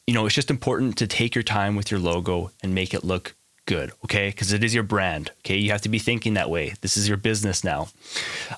you 0.08 0.14
know, 0.14 0.26
it's 0.26 0.36
just 0.36 0.50
important 0.50 0.98
to 1.00 1.08
take 1.08 1.36
your 1.36 1.44
time 1.44 1.76
with 1.76 1.92
your 1.92 2.00
logo 2.00 2.52
and 2.64 2.74
make 2.74 2.94
it 2.94 3.04
look 3.04 3.36
good, 3.66 3.92
okay? 4.04 4.30
Because 4.30 4.54
it 4.54 4.64
is 4.64 4.74
your 4.74 4.84
brand, 4.84 5.32
okay? 5.40 5.58
You 5.58 5.72
have 5.72 5.82
to 5.82 5.90
be 5.90 6.00
thinking 6.00 6.34
that 6.34 6.50
way. 6.50 6.74
This 6.82 6.98
is 6.98 7.08
your 7.08 7.18
business 7.18 7.64
now. 7.64 7.90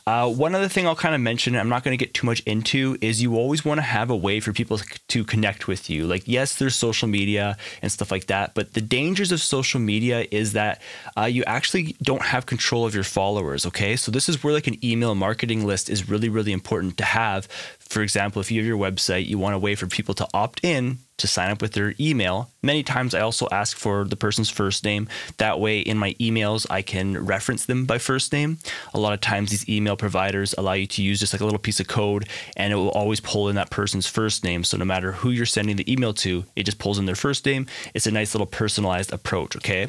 Uh, 0.07 0.31
one 0.31 0.55
other 0.55 0.67
thing 0.67 0.87
I'll 0.87 0.95
kind 0.95 1.13
of 1.13 1.21
mention, 1.21 1.55
I'm 1.55 1.69
not 1.69 1.83
going 1.83 1.97
to 1.97 2.03
get 2.03 2.13
too 2.13 2.25
much 2.25 2.41
into, 2.41 2.97
is 3.01 3.21
you 3.21 3.35
always 3.35 3.65
want 3.65 3.79
to 3.79 3.83
have 3.83 4.09
a 4.09 4.15
way 4.15 4.39
for 4.39 4.53
people 4.53 4.79
to 5.07 5.23
connect 5.23 5.67
with 5.67 5.89
you. 5.89 6.07
Like, 6.07 6.23
yes, 6.25 6.57
there's 6.57 6.75
social 6.75 7.07
media 7.07 7.57
and 7.81 7.91
stuff 7.91 8.11
like 8.11 8.27
that, 8.27 8.53
but 8.53 8.73
the 8.73 8.81
dangers 8.81 9.31
of 9.31 9.41
social 9.41 9.79
media 9.79 10.25
is 10.31 10.53
that 10.53 10.81
uh, 11.17 11.25
you 11.25 11.43
actually 11.45 11.95
don't 12.01 12.23
have 12.23 12.45
control 12.45 12.85
of 12.85 12.95
your 12.95 13.03
followers, 13.03 13.65
okay? 13.65 13.95
So, 13.95 14.11
this 14.11 14.29
is 14.29 14.43
where 14.43 14.53
like 14.53 14.67
an 14.67 14.83
email 14.83 15.15
marketing 15.15 15.65
list 15.65 15.89
is 15.89 16.09
really, 16.09 16.29
really 16.29 16.53
important 16.53 16.97
to 16.97 17.05
have. 17.05 17.45
For 17.79 18.01
example, 18.01 18.41
if 18.41 18.49
you 18.49 18.61
have 18.61 18.67
your 18.67 18.77
website, 18.77 19.27
you 19.27 19.37
want 19.37 19.55
a 19.55 19.59
way 19.59 19.75
for 19.75 19.87
people 19.87 20.15
to 20.15 20.27
opt 20.33 20.63
in 20.63 20.99
to 21.17 21.27
sign 21.27 21.51
up 21.51 21.61
with 21.61 21.73
their 21.73 21.93
email. 21.99 22.49
Many 22.61 22.83
times 22.83 23.13
I 23.13 23.21
also 23.21 23.47
ask 23.51 23.77
for 23.77 24.03
the 24.05 24.15
person's 24.15 24.49
first 24.49 24.83
name. 24.83 25.07
That 25.37 25.59
way, 25.59 25.79
in 25.79 25.97
my 25.97 26.13
emails, 26.13 26.65
I 26.69 26.81
can 26.81 27.25
reference 27.25 27.65
them 27.65 27.85
by 27.85 27.97
first 27.97 28.33
name. 28.33 28.57
A 28.93 28.99
lot 28.99 29.13
of 29.13 29.21
times, 29.21 29.51
these 29.51 29.67
email 29.69 29.95
providers 29.95 30.55
allow 30.57 30.73
you 30.73 30.87
to 30.87 31.03
use 31.03 31.19
just 31.19 31.33
like 31.33 31.41
a 31.41 31.45
little 31.45 31.59
piece 31.59 31.79
of 31.79 31.87
code 31.87 32.27
and 32.55 32.73
it 32.73 32.77
will 32.77 32.89
always 32.91 33.19
pull 33.19 33.49
in 33.49 33.55
that 33.55 33.69
person's 33.69 34.07
first 34.07 34.43
name. 34.43 34.63
So, 34.63 34.77
no 34.77 34.85
matter 34.85 35.11
who 35.11 35.29
you're 35.29 35.45
sending 35.45 35.75
the 35.75 35.91
email 35.91 36.13
to, 36.15 36.45
it 36.55 36.63
just 36.63 36.79
pulls 36.79 36.97
in 36.97 37.05
their 37.05 37.15
first 37.15 37.45
name. 37.45 37.67
It's 37.93 38.07
a 38.07 38.11
nice 38.11 38.33
little 38.33 38.47
personalized 38.47 39.11
approach, 39.11 39.55
okay? 39.57 39.87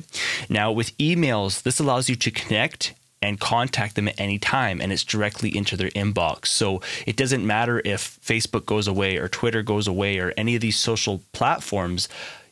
Now, 0.48 0.72
with 0.72 0.96
emails, 0.98 1.62
this 1.62 1.80
allows 1.80 2.08
you 2.08 2.16
to 2.16 2.30
connect 2.30 2.94
and 3.24 3.40
contact 3.40 3.94
them 3.94 4.06
at 4.06 4.20
any 4.20 4.38
time 4.38 4.80
and 4.80 4.92
it's 4.92 5.02
directly 5.02 5.56
into 5.56 5.76
their 5.76 5.88
inbox. 5.90 6.46
So 6.48 6.82
it 7.06 7.16
doesn't 7.16 7.46
matter 7.46 7.80
if 7.84 8.18
Facebook 8.20 8.66
goes 8.66 8.86
away 8.86 9.16
or 9.16 9.28
Twitter 9.28 9.62
goes 9.62 9.88
away 9.88 10.18
or 10.18 10.32
any 10.36 10.54
of 10.54 10.60
these 10.60 10.76
social 10.76 11.22
platforms, 11.32 12.08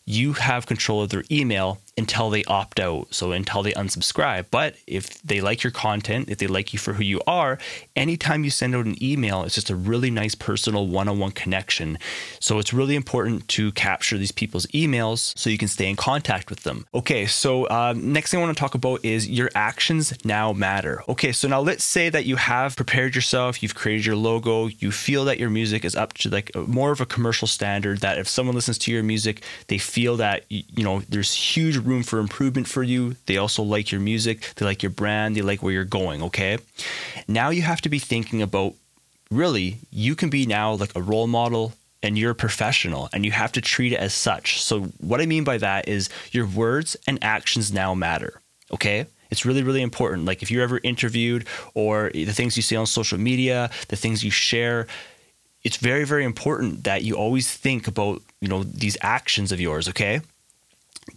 you 0.07 0.33
have 0.33 0.67
control 0.67 1.03
of 1.03 1.11
their 1.11 1.25
email 1.31 1.79
until 1.99 2.31
they 2.31 2.43
opt 2.45 2.81
out, 2.81 3.13
so 3.15 3.33
until 3.33 3.63
they 3.63 3.73
unsubscribe. 3.73 4.47
But 4.51 4.77
if 4.87 5.21
they 5.23 5.41
like 5.41 5.63
your 5.63 5.71
content, 5.71 6.31
if 6.31 6.39
they 6.39 6.47
like 6.47 6.73
you 6.73 6.79
for 6.79 6.95
who 6.95 7.05
you 7.05 7.21
are, 7.27 7.59
anytime 7.95 8.45
you 8.45 8.51
send 8.51 8.75
out 8.75 8.87
an 8.87 9.03
email, 9.03 9.43
it's 9.43 9.55
just 9.55 9.69
a 9.69 9.77
really 9.77 10.11
nice 10.11 10.35
personal 10.35 10.87
one 10.87 11.09
on 11.09 11.19
one 11.19 11.33
connection. 11.33 11.99
So 12.41 12.59
it's 12.59 12.73
really 12.73 12.97
important 12.97 13.47
to 13.49 13.73
capture 13.73 14.17
these 14.17 14.33
people's 14.33 14.67
emails 14.69 15.37
so 15.37 15.51
you 15.51 15.59
can 15.59 15.69
stay 15.69 15.89
in 15.89 15.97
contact 15.97 16.49
with 16.49 16.63
them. 16.63 16.87
Okay, 16.95 17.27
so 17.27 17.65
uh, 17.65 17.93
next 17.97 18.31
thing 18.31 18.41
I 18.41 18.43
want 18.43 18.57
to 18.57 18.61
talk 18.61 18.75
about 18.75 19.05
is 19.05 19.29
your 19.29 19.51
actions 19.55 20.15
now 20.25 20.53
matter. 20.53 21.03
Okay, 21.09 21.33
so 21.33 21.47
now 21.47 21.61
let's 21.61 21.85
say 21.85 22.09
that 22.09 22.25
you 22.25 22.37
have 22.37 22.75
prepared 22.75 23.15
yourself, 23.15 23.63
you've 23.63 23.75
created 23.75 24.07
your 24.07 24.17
logo, 24.17 24.67
you 24.67 24.91
feel 24.91 25.27
that 25.27 25.39
your 25.39 25.51
music 25.51 25.85
is 25.85 25.95
up 25.95 26.15
to 26.15 26.31
like 26.31 26.55
more 26.57 26.91
of 26.91 27.01
a 27.01 27.07
commercial 27.07 27.47
standard, 27.47 28.01
that 28.01 28.19
if 28.19 28.29
someone 28.29 28.55
listens 28.55 28.79
to 28.79 28.93
your 28.93 29.03
music, 29.03 29.43
they 29.67 29.79
feel 29.79 30.17
that, 30.17 30.45
you 30.49 30.83
know, 30.83 31.01
there's 31.09 31.35
huge 31.35 31.82
room 31.87 32.03
for 32.03 32.19
improvement 32.19 32.69
for 32.69 32.83
you. 32.83 33.17
They 33.27 33.37
also 33.37 33.63
like 33.63 33.93
your 33.93 34.01
music, 34.01 34.53
they 34.57 34.65
like 34.65 34.83
your 34.83 34.91
brand, 34.91 35.37
they 35.37 35.43
like 35.43 35.63
where 35.63 35.73
you're 35.73 35.85
going, 35.85 36.23
okay? 36.23 36.59
Now 37.29 37.51
you 37.51 37.63
have 37.63 37.81
to 37.83 37.89
be 37.89 37.99
thinking 37.99 38.43
about 38.43 38.75
really, 39.31 39.79
you 39.91 40.15
can 40.15 40.31
be 40.31 40.47
now 40.47 40.75
like 40.75 40.95
a 40.97 41.03
role 41.03 41.27
model 41.27 41.73
and 42.03 42.19
you're 42.19 42.33
a 42.33 42.35
professional 42.35 43.09
and 43.13 43.25
you 43.25 43.33
have 43.33 43.53
to 43.53 43.61
treat 43.61 43.93
it 43.93 43.99
as 43.99 44.13
such. 44.13 44.63
So, 44.63 44.83
what 44.99 45.21
I 45.21 45.27
mean 45.27 45.45
by 45.45 45.59
that 45.59 45.89
is 45.89 46.09
your 46.33 46.47
words 46.47 46.97
and 47.07 47.23
actions 47.23 47.73
now 47.73 47.95
matter, 47.95 48.41
okay? 48.73 49.07
It's 49.31 49.47
really, 49.47 49.63
really 49.63 49.81
important. 49.81 50.27
Like 50.27 50.43
if 50.43 50.51
you're 50.51 50.63
ever 50.63 50.81
interviewed 50.83 51.47
or 51.75 52.11
the 52.13 52.27
things 52.27 52.57
you 52.57 52.63
say 52.63 52.77
on 52.77 52.87
social 52.87 53.19
media, 53.19 53.71
the 53.89 53.97
things 53.97 54.23
you 54.23 54.31
share, 54.31 54.87
it's 55.65 55.77
very, 55.77 56.05
very 56.05 56.25
important 56.25 56.85
that 56.85 57.03
you 57.03 57.15
always 57.15 57.51
think 57.51 57.89
about, 57.89 58.21
you 58.41 58.49
know, 58.49 58.63
these 58.65 58.99
actions 59.01 59.53
of 59.53 59.61
yours, 59.61 59.89
okay? 59.89 60.21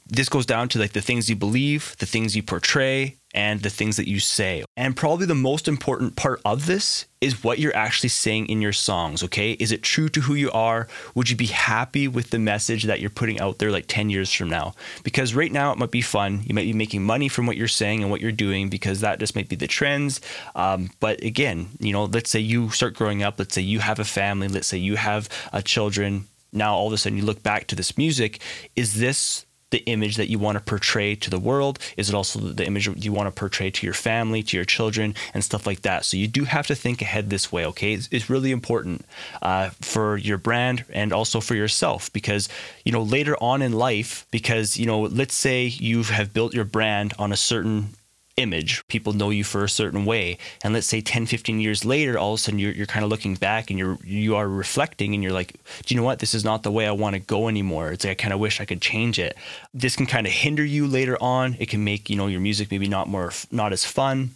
This 0.07 0.29
goes 0.29 0.45
down 0.45 0.69
to 0.69 0.79
like 0.79 0.93
the 0.93 1.01
things 1.01 1.29
you 1.29 1.35
believe, 1.35 1.95
the 1.99 2.05
things 2.05 2.35
you 2.35 2.43
portray, 2.43 3.17
and 3.35 3.61
the 3.61 3.69
things 3.69 3.97
that 3.97 4.07
you 4.07 4.19
say. 4.19 4.63
And 4.77 4.95
probably 4.95 5.25
the 5.25 5.35
most 5.35 5.67
important 5.67 6.15
part 6.15 6.41
of 6.45 6.67
this 6.67 7.05
is 7.19 7.43
what 7.43 7.59
you're 7.59 7.75
actually 7.75 8.09
saying 8.09 8.47
in 8.47 8.61
your 8.61 8.71
songs, 8.71 9.23
okay? 9.23 9.51
Is 9.53 9.73
it 9.73 9.83
true 9.83 10.07
to 10.09 10.21
who 10.21 10.35
you 10.35 10.49
are? 10.51 10.87
Would 11.15 11.29
you 11.29 11.35
be 11.35 11.47
happy 11.47 12.07
with 12.07 12.29
the 12.29 12.39
message 12.39 12.83
that 12.83 13.01
you're 13.01 13.09
putting 13.09 13.41
out 13.41 13.57
there 13.57 13.71
like 13.71 13.85
10 13.87 14.09
years 14.09 14.31
from 14.31 14.49
now? 14.49 14.73
Because 15.03 15.35
right 15.35 15.51
now 15.51 15.73
it 15.73 15.77
might 15.77 15.91
be 15.91 16.01
fun. 16.01 16.43
You 16.45 16.55
might 16.55 16.63
be 16.63 16.73
making 16.73 17.03
money 17.03 17.27
from 17.27 17.45
what 17.45 17.57
you're 17.57 17.67
saying 17.67 18.01
and 18.01 18.09
what 18.09 18.21
you're 18.21 18.31
doing 18.31 18.69
because 18.69 19.01
that 19.01 19.19
just 19.19 19.35
might 19.35 19.49
be 19.49 19.57
the 19.57 19.67
trends. 19.67 20.21
Um, 20.55 20.91
but 21.01 21.21
again, 21.21 21.67
you 21.79 21.91
know, 21.91 22.05
let's 22.05 22.29
say 22.29 22.39
you 22.39 22.69
start 22.69 22.93
growing 22.93 23.21
up, 23.21 23.37
let's 23.37 23.53
say 23.53 23.61
you 23.61 23.79
have 23.79 23.99
a 23.99 24.05
family, 24.05 24.47
let's 24.47 24.67
say 24.67 24.77
you 24.77 24.95
have 24.95 25.27
uh, 25.51 25.61
children. 25.61 26.27
Now 26.53 26.75
all 26.75 26.87
of 26.87 26.93
a 26.93 26.97
sudden 26.97 27.17
you 27.17 27.25
look 27.25 27.43
back 27.43 27.67
to 27.67 27.75
this 27.75 27.97
music. 27.97 28.39
Is 28.77 28.93
this 28.93 29.45
the 29.75 29.91
image 29.91 30.15
that 30.15 30.29
you 30.29 30.39
want 30.39 30.57
to 30.57 30.63
portray 30.63 31.15
to 31.15 31.29
the 31.29 31.37
world? 31.37 31.79
Is 31.97 32.07
it 32.07 32.15
also 32.15 32.39
the 32.39 32.65
image 32.65 32.87
you 33.03 33.11
want 33.11 33.27
to 33.27 33.37
portray 33.37 33.69
to 33.71 33.85
your 33.85 33.93
family, 33.93 34.41
to 34.43 34.55
your 34.55 34.63
children, 34.65 35.13
and 35.33 35.43
stuff 35.43 35.67
like 35.67 35.81
that? 35.81 36.05
So 36.05 36.15
you 36.15 36.29
do 36.29 36.45
have 36.45 36.65
to 36.67 36.75
think 36.75 37.01
ahead 37.01 37.29
this 37.29 37.51
way, 37.51 37.65
okay? 37.65 37.91
It's, 37.93 38.07
it's 38.09 38.29
really 38.29 38.51
important 38.51 39.05
uh, 39.41 39.71
for 39.81 40.15
your 40.15 40.37
brand 40.37 40.85
and 40.93 41.11
also 41.11 41.41
for 41.41 41.55
yourself 41.55 42.11
because, 42.13 42.47
you 42.85 42.93
know, 42.93 43.03
later 43.03 43.35
on 43.43 43.61
in 43.61 43.73
life, 43.73 44.25
because, 44.31 44.77
you 44.77 44.85
know, 44.85 45.01
let's 45.01 45.35
say 45.35 45.65
you 45.65 46.03
have 46.03 46.33
built 46.33 46.53
your 46.53 46.65
brand 46.65 47.13
on 47.19 47.33
a 47.33 47.37
certain 47.37 47.89
image. 48.37 48.85
People 48.87 49.13
know 49.13 49.29
you 49.29 49.43
for 49.43 49.63
a 49.63 49.69
certain 49.69 50.05
way. 50.05 50.37
And 50.63 50.73
let's 50.73 50.87
say 50.87 51.01
10, 51.01 51.25
15 51.25 51.59
years 51.59 51.85
later, 51.85 52.17
all 52.17 52.33
of 52.33 52.39
a 52.39 52.41
sudden 52.41 52.59
you're, 52.59 52.73
you're 52.73 52.85
kind 52.85 53.05
of 53.05 53.09
looking 53.09 53.35
back 53.35 53.69
and 53.69 53.79
you're, 53.79 53.97
you 54.03 54.35
are 54.35 54.47
reflecting 54.47 55.13
and 55.13 55.23
you're 55.23 55.31
like, 55.31 55.53
do 55.85 55.93
you 55.93 55.99
know 55.99 56.05
what? 56.05 56.19
This 56.19 56.33
is 56.33 56.43
not 56.43 56.63
the 56.63 56.71
way 56.71 56.85
I 56.85 56.91
want 56.91 57.13
to 57.13 57.19
go 57.19 57.47
anymore. 57.47 57.91
It's 57.91 58.03
like, 58.03 58.11
I 58.19 58.21
kind 58.21 58.33
of 58.33 58.39
wish 58.39 58.59
I 58.59 58.65
could 58.65 58.81
change 58.81 59.19
it. 59.19 59.37
This 59.73 59.95
can 59.95 60.05
kind 60.05 60.27
of 60.27 60.33
hinder 60.33 60.65
you 60.65 60.85
later 60.85 61.17
on. 61.21 61.55
It 61.59 61.69
can 61.69 61.83
make, 61.83 62.09
you 62.09 62.17
know, 62.17 62.27
your 62.27 62.41
music 62.41 62.71
maybe 62.71 62.89
not 62.89 63.07
more, 63.07 63.31
not 63.51 63.71
as 63.71 63.85
fun. 63.85 64.31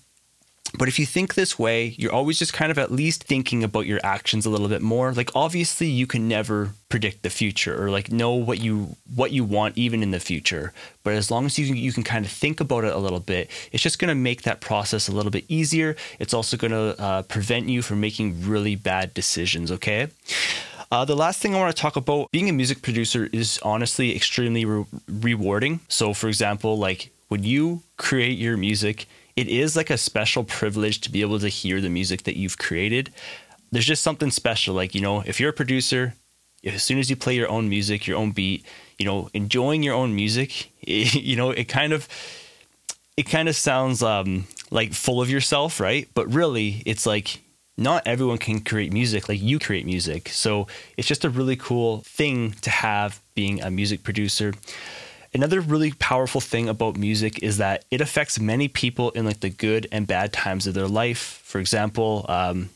But 0.78 0.88
if 0.88 1.00
you 1.00 1.06
think 1.06 1.34
this 1.34 1.58
way, 1.58 1.96
you're 1.98 2.12
always 2.12 2.38
just 2.38 2.54
kind 2.54 2.72
of 2.72 2.78
at 2.78 2.92
least 2.92 3.24
thinking 3.24 3.64
about 3.64 3.86
your 3.88 4.00
actions 4.04 4.46
a 4.46 4.50
little 4.50 4.68
bit 4.68 4.82
more. 4.82 5.12
Like 5.12 5.36
obviously 5.36 5.88
you 5.88 6.06
can 6.06 6.28
never 6.28 6.72
predict 6.90 7.24
the 7.24 7.30
future 7.30 7.82
or 7.82 7.90
like 7.90 8.12
know 8.12 8.34
what 8.34 8.60
you 8.60 8.96
what 9.16 9.32
you 9.32 9.44
want 9.44 9.78
even 9.78 10.04
in 10.04 10.12
the 10.12 10.20
future. 10.20 10.74
But 11.04 11.14
as 11.14 11.32
long 11.32 11.46
as 11.46 11.58
you 11.58 11.68
can, 11.68 11.76
you 11.76 11.92
can 11.92 12.04
kind 12.04 12.26
of 12.26 12.32
think 12.32 12.60
about 12.60 12.84
it 12.84 12.94
a 12.94 12.98
little 12.98 13.20
bit, 13.20 13.50
it's 13.72 13.84
just 13.84 14.00
going 14.00 14.10
to 14.10 14.16
make 14.16 14.44
that 14.44 14.62
process 14.62 15.08
a 15.08 15.12
little 15.12 15.32
bit 15.32 15.46
easier. 15.48 15.96
It's 16.20 16.34
also 16.34 16.56
going 16.56 16.72
to 16.72 17.02
uh, 17.02 17.22
prevent 17.24 17.68
you 17.68 17.82
from 17.82 18.00
making 18.00 18.48
really 18.48 18.76
bad 18.76 19.14
decisions, 19.14 19.72
okay? 19.72 20.10
Uh, 20.92 21.06
the 21.06 21.16
last 21.16 21.40
thing 21.40 21.54
I 21.54 21.60
want 21.60 21.76
to 21.76 21.80
talk 21.80 21.96
about 21.96 22.32
being 22.32 22.50
a 22.50 22.54
music 22.54 22.82
producer 22.82 23.30
is 23.32 23.60
honestly 23.62 24.16
extremely 24.16 24.66
re- 24.66 24.86
rewarding. 25.08 25.82
So, 25.88 26.14
for 26.14 26.28
example, 26.28 26.78
like 26.78 27.12
when 27.28 27.44
you 27.44 27.84
create 27.98 28.38
your 28.40 28.58
music, 28.58 29.08
it 29.40 29.48
is 29.48 29.78
like 29.78 29.90
a 29.90 29.98
special 29.98 30.44
privilege 30.44 31.00
to 31.00 31.10
be 31.10 31.22
able 31.22 31.40
to 31.40 31.48
hear 31.48 31.80
the 31.80 31.90
music 31.90 32.24
that 32.24 32.36
you've 32.36 32.58
created. 32.58 33.10
There's 33.72 33.86
just 33.86 34.04
something 34.04 34.32
special. 34.32 34.76
Like, 34.76 34.94
you 34.94 35.00
know, 35.00 35.22
if 35.26 35.40
you're 35.40 35.52
a 35.52 35.54
producer, 35.54 36.14
as 36.66 36.84
soon 36.84 37.00
as 37.00 37.10
you 37.10 37.16
play 37.16 37.36
your 37.36 37.50
own 37.50 37.70
music, 37.70 38.06
your 38.06 38.18
own 38.18 38.32
beat, 38.32 38.66
you 38.98 39.06
know, 39.06 39.30
enjoying 39.34 39.82
your 39.82 39.96
own 39.96 40.14
music, 40.14 40.74
it, 40.82 41.16
you 41.30 41.38
know, 41.38 41.52
it 41.52 41.70
kind 41.70 41.94
of, 41.94 42.10
it 43.16 43.30
kind 43.30 43.48
of 43.48 43.56
sounds 43.56 44.04
um, 44.04 44.46
like 44.72 44.92
full 44.92 45.22
of 45.22 45.30
yourself, 45.30 45.80
right? 45.80 46.10
But 46.14 46.34
really, 46.34 46.84
it's 46.86 47.06
like 47.06 47.40
not 47.78 48.06
everyone 48.06 48.40
can 48.40 48.60
create 48.60 48.92
music 48.92 49.30
like 49.30 49.42
you 49.42 49.58
create 49.58 49.86
music. 49.86 50.28
So 50.28 50.68
it's 50.98 51.08
just 51.08 51.24
a 51.24 51.30
really 51.30 51.56
cool 51.56 52.02
thing 52.02 52.52
to 52.62 52.70
have 52.70 53.22
being 53.36 53.62
a 53.62 53.72
music 53.72 54.04
producer. 54.04 54.54
Another 55.34 55.62
really 55.62 55.92
powerful 55.92 56.42
thing 56.42 56.68
about 56.68 56.98
music 56.98 57.44
is 57.44 57.58
that 57.58 57.86
it 57.92 58.02
affects 58.02 58.40
many 58.40 58.68
people 58.68 59.12
in 59.12 59.26
like 59.26 59.42
the 59.42 59.50
good 59.50 59.88
and 59.92 60.08
bad 60.08 60.34
times 60.34 60.66
of 60.66 60.74
their 60.74 60.88
life. 60.88 61.42
For 61.44 61.60
example, 61.60 62.26
um, 62.28 62.70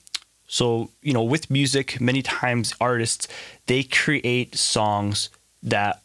so 0.47 0.91
you 1.01 1.13
know, 1.13 1.23
with 1.23 1.49
music, 1.49 1.99
many 1.99 2.21
times 2.21 2.75
artists 2.79 3.27
they 3.65 3.83
create 3.83 4.55
songs 4.55 5.29
that 5.63 6.03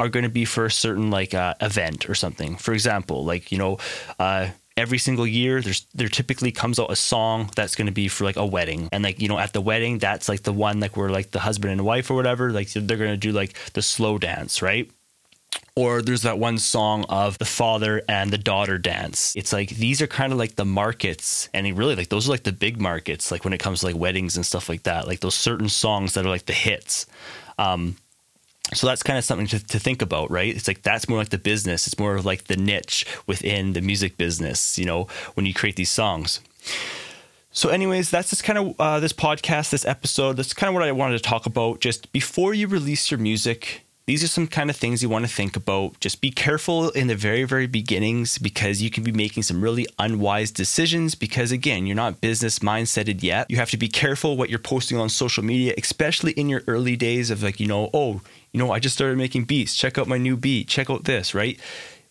are 0.00 0.08
going 0.08 0.22
to 0.22 0.30
be 0.30 0.44
for 0.44 0.64
a 0.64 0.70
certain 0.70 1.10
like 1.10 1.34
uh, 1.34 1.54
event 1.60 2.08
or 2.08 2.14
something. 2.14 2.56
For 2.56 2.72
example, 2.72 3.24
like 3.24 3.52
you 3.52 3.58
know. 3.58 3.78
Uh, 4.18 4.48
every 4.74 4.96
single 4.96 5.26
year 5.26 5.60
there's 5.60 5.86
there 5.94 6.08
typically 6.08 6.50
comes 6.50 6.78
out 6.80 6.90
a 6.90 6.96
song 6.96 7.50
that's 7.54 7.74
going 7.74 7.86
to 7.86 7.92
be 7.92 8.08
for 8.08 8.24
like 8.24 8.36
a 8.36 8.46
wedding 8.46 8.88
and 8.90 9.04
like 9.04 9.20
you 9.20 9.28
know 9.28 9.38
at 9.38 9.52
the 9.52 9.60
wedding 9.60 9.98
that's 9.98 10.30
like 10.30 10.44
the 10.44 10.52
one 10.52 10.80
like 10.80 10.96
where 10.96 11.10
like 11.10 11.30
the 11.30 11.40
husband 11.40 11.70
and 11.70 11.84
wife 11.84 12.10
or 12.10 12.14
whatever 12.14 12.50
like 12.50 12.72
they're 12.72 12.96
going 12.96 13.10
to 13.10 13.16
do 13.18 13.32
like 13.32 13.52
the 13.74 13.82
slow 13.82 14.16
dance 14.16 14.62
right 14.62 14.90
or 15.74 16.02
there's 16.02 16.22
that 16.22 16.38
one 16.38 16.58
song 16.58 17.04
of 17.08 17.38
the 17.38 17.44
father 17.44 18.02
and 18.08 18.30
the 18.30 18.38
daughter 18.38 18.76
dance. 18.76 19.34
It's 19.36 19.52
like 19.52 19.70
these 19.70 20.02
are 20.02 20.06
kind 20.06 20.32
of 20.32 20.38
like 20.38 20.56
the 20.56 20.64
markets, 20.64 21.48
and 21.54 21.66
really 21.76 21.96
like 21.96 22.08
those 22.08 22.28
are 22.28 22.32
like 22.32 22.42
the 22.42 22.52
big 22.52 22.80
markets, 22.80 23.30
like 23.30 23.44
when 23.44 23.52
it 23.52 23.58
comes 23.58 23.80
to 23.80 23.86
like 23.86 23.96
weddings 23.96 24.36
and 24.36 24.44
stuff 24.44 24.68
like 24.68 24.82
that. 24.82 25.06
Like 25.06 25.20
those 25.20 25.34
certain 25.34 25.68
songs 25.68 26.14
that 26.14 26.26
are 26.26 26.30
like 26.30 26.46
the 26.46 26.52
hits. 26.52 27.06
Um, 27.58 27.96
so 28.74 28.86
that's 28.86 29.02
kind 29.02 29.18
of 29.18 29.24
something 29.24 29.46
to, 29.48 29.66
to 29.66 29.78
think 29.78 30.02
about, 30.02 30.30
right? 30.30 30.54
It's 30.54 30.68
like 30.68 30.82
that's 30.82 31.08
more 31.08 31.18
like 31.18 31.30
the 31.30 31.38
business. 31.38 31.86
It's 31.86 31.98
more 31.98 32.16
of 32.16 32.24
like 32.24 32.44
the 32.44 32.56
niche 32.56 33.06
within 33.26 33.72
the 33.72 33.80
music 33.80 34.16
business. 34.16 34.78
You 34.78 34.84
know, 34.84 35.08
when 35.34 35.46
you 35.46 35.54
create 35.54 35.76
these 35.76 35.90
songs. 35.90 36.40
So, 37.54 37.68
anyways, 37.68 38.08
that's 38.08 38.30
just 38.30 38.44
kind 38.44 38.58
of 38.58 38.80
uh, 38.80 39.00
this 39.00 39.12
podcast, 39.12 39.70
this 39.70 39.84
episode. 39.84 40.38
That's 40.38 40.54
kind 40.54 40.68
of 40.68 40.74
what 40.74 40.82
I 40.82 40.92
wanted 40.92 41.18
to 41.18 41.22
talk 41.22 41.44
about. 41.44 41.80
Just 41.80 42.10
before 42.12 42.54
you 42.54 42.66
release 42.66 43.10
your 43.10 43.20
music, 43.20 43.84
these 44.06 44.24
are 44.24 44.28
some 44.28 44.48
kind 44.48 44.68
of 44.68 44.76
things 44.76 45.02
you 45.02 45.08
want 45.08 45.24
to 45.24 45.30
think 45.30 45.54
about. 45.54 45.98
Just 46.00 46.20
be 46.20 46.30
careful 46.30 46.90
in 46.90 47.06
the 47.06 47.14
very, 47.14 47.44
very 47.44 47.68
beginnings 47.68 48.36
because 48.36 48.82
you 48.82 48.90
can 48.90 49.04
be 49.04 49.12
making 49.12 49.44
some 49.44 49.62
really 49.62 49.86
unwise 49.98 50.50
decisions. 50.50 51.14
Because 51.14 51.52
again, 51.52 51.86
you're 51.86 51.94
not 51.94 52.20
business 52.20 52.58
mindseted 52.58 53.22
yet. 53.22 53.48
You 53.48 53.58
have 53.58 53.70
to 53.70 53.76
be 53.76 53.88
careful 53.88 54.36
what 54.36 54.50
you're 54.50 54.58
posting 54.58 54.98
on 54.98 55.08
social 55.08 55.44
media, 55.44 55.74
especially 55.78 56.32
in 56.32 56.48
your 56.48 56.62
early 56.66 56.96
days 56.96 57.30
of 57.30 57.44
like, 57.44 57.60
you 57.60 57.68
know, 57.68 57.90
oh, 57.94 58.20
you 58.50 58.58
know, 58.58 58.72
I 58.72 58.80
just 58.80 58.96
started 58.96 59.18
making 59.18 59.44
beats. 59.44 59.76
Check 59.76 59.98
out 59.98 60.08
my 60.08 60.18
new 60.18 60.36
beat. 60.36 60.66
Check 60.66 60.90
out 60.90 61.04
this, 61.04 61.32
right? 61.32 61.58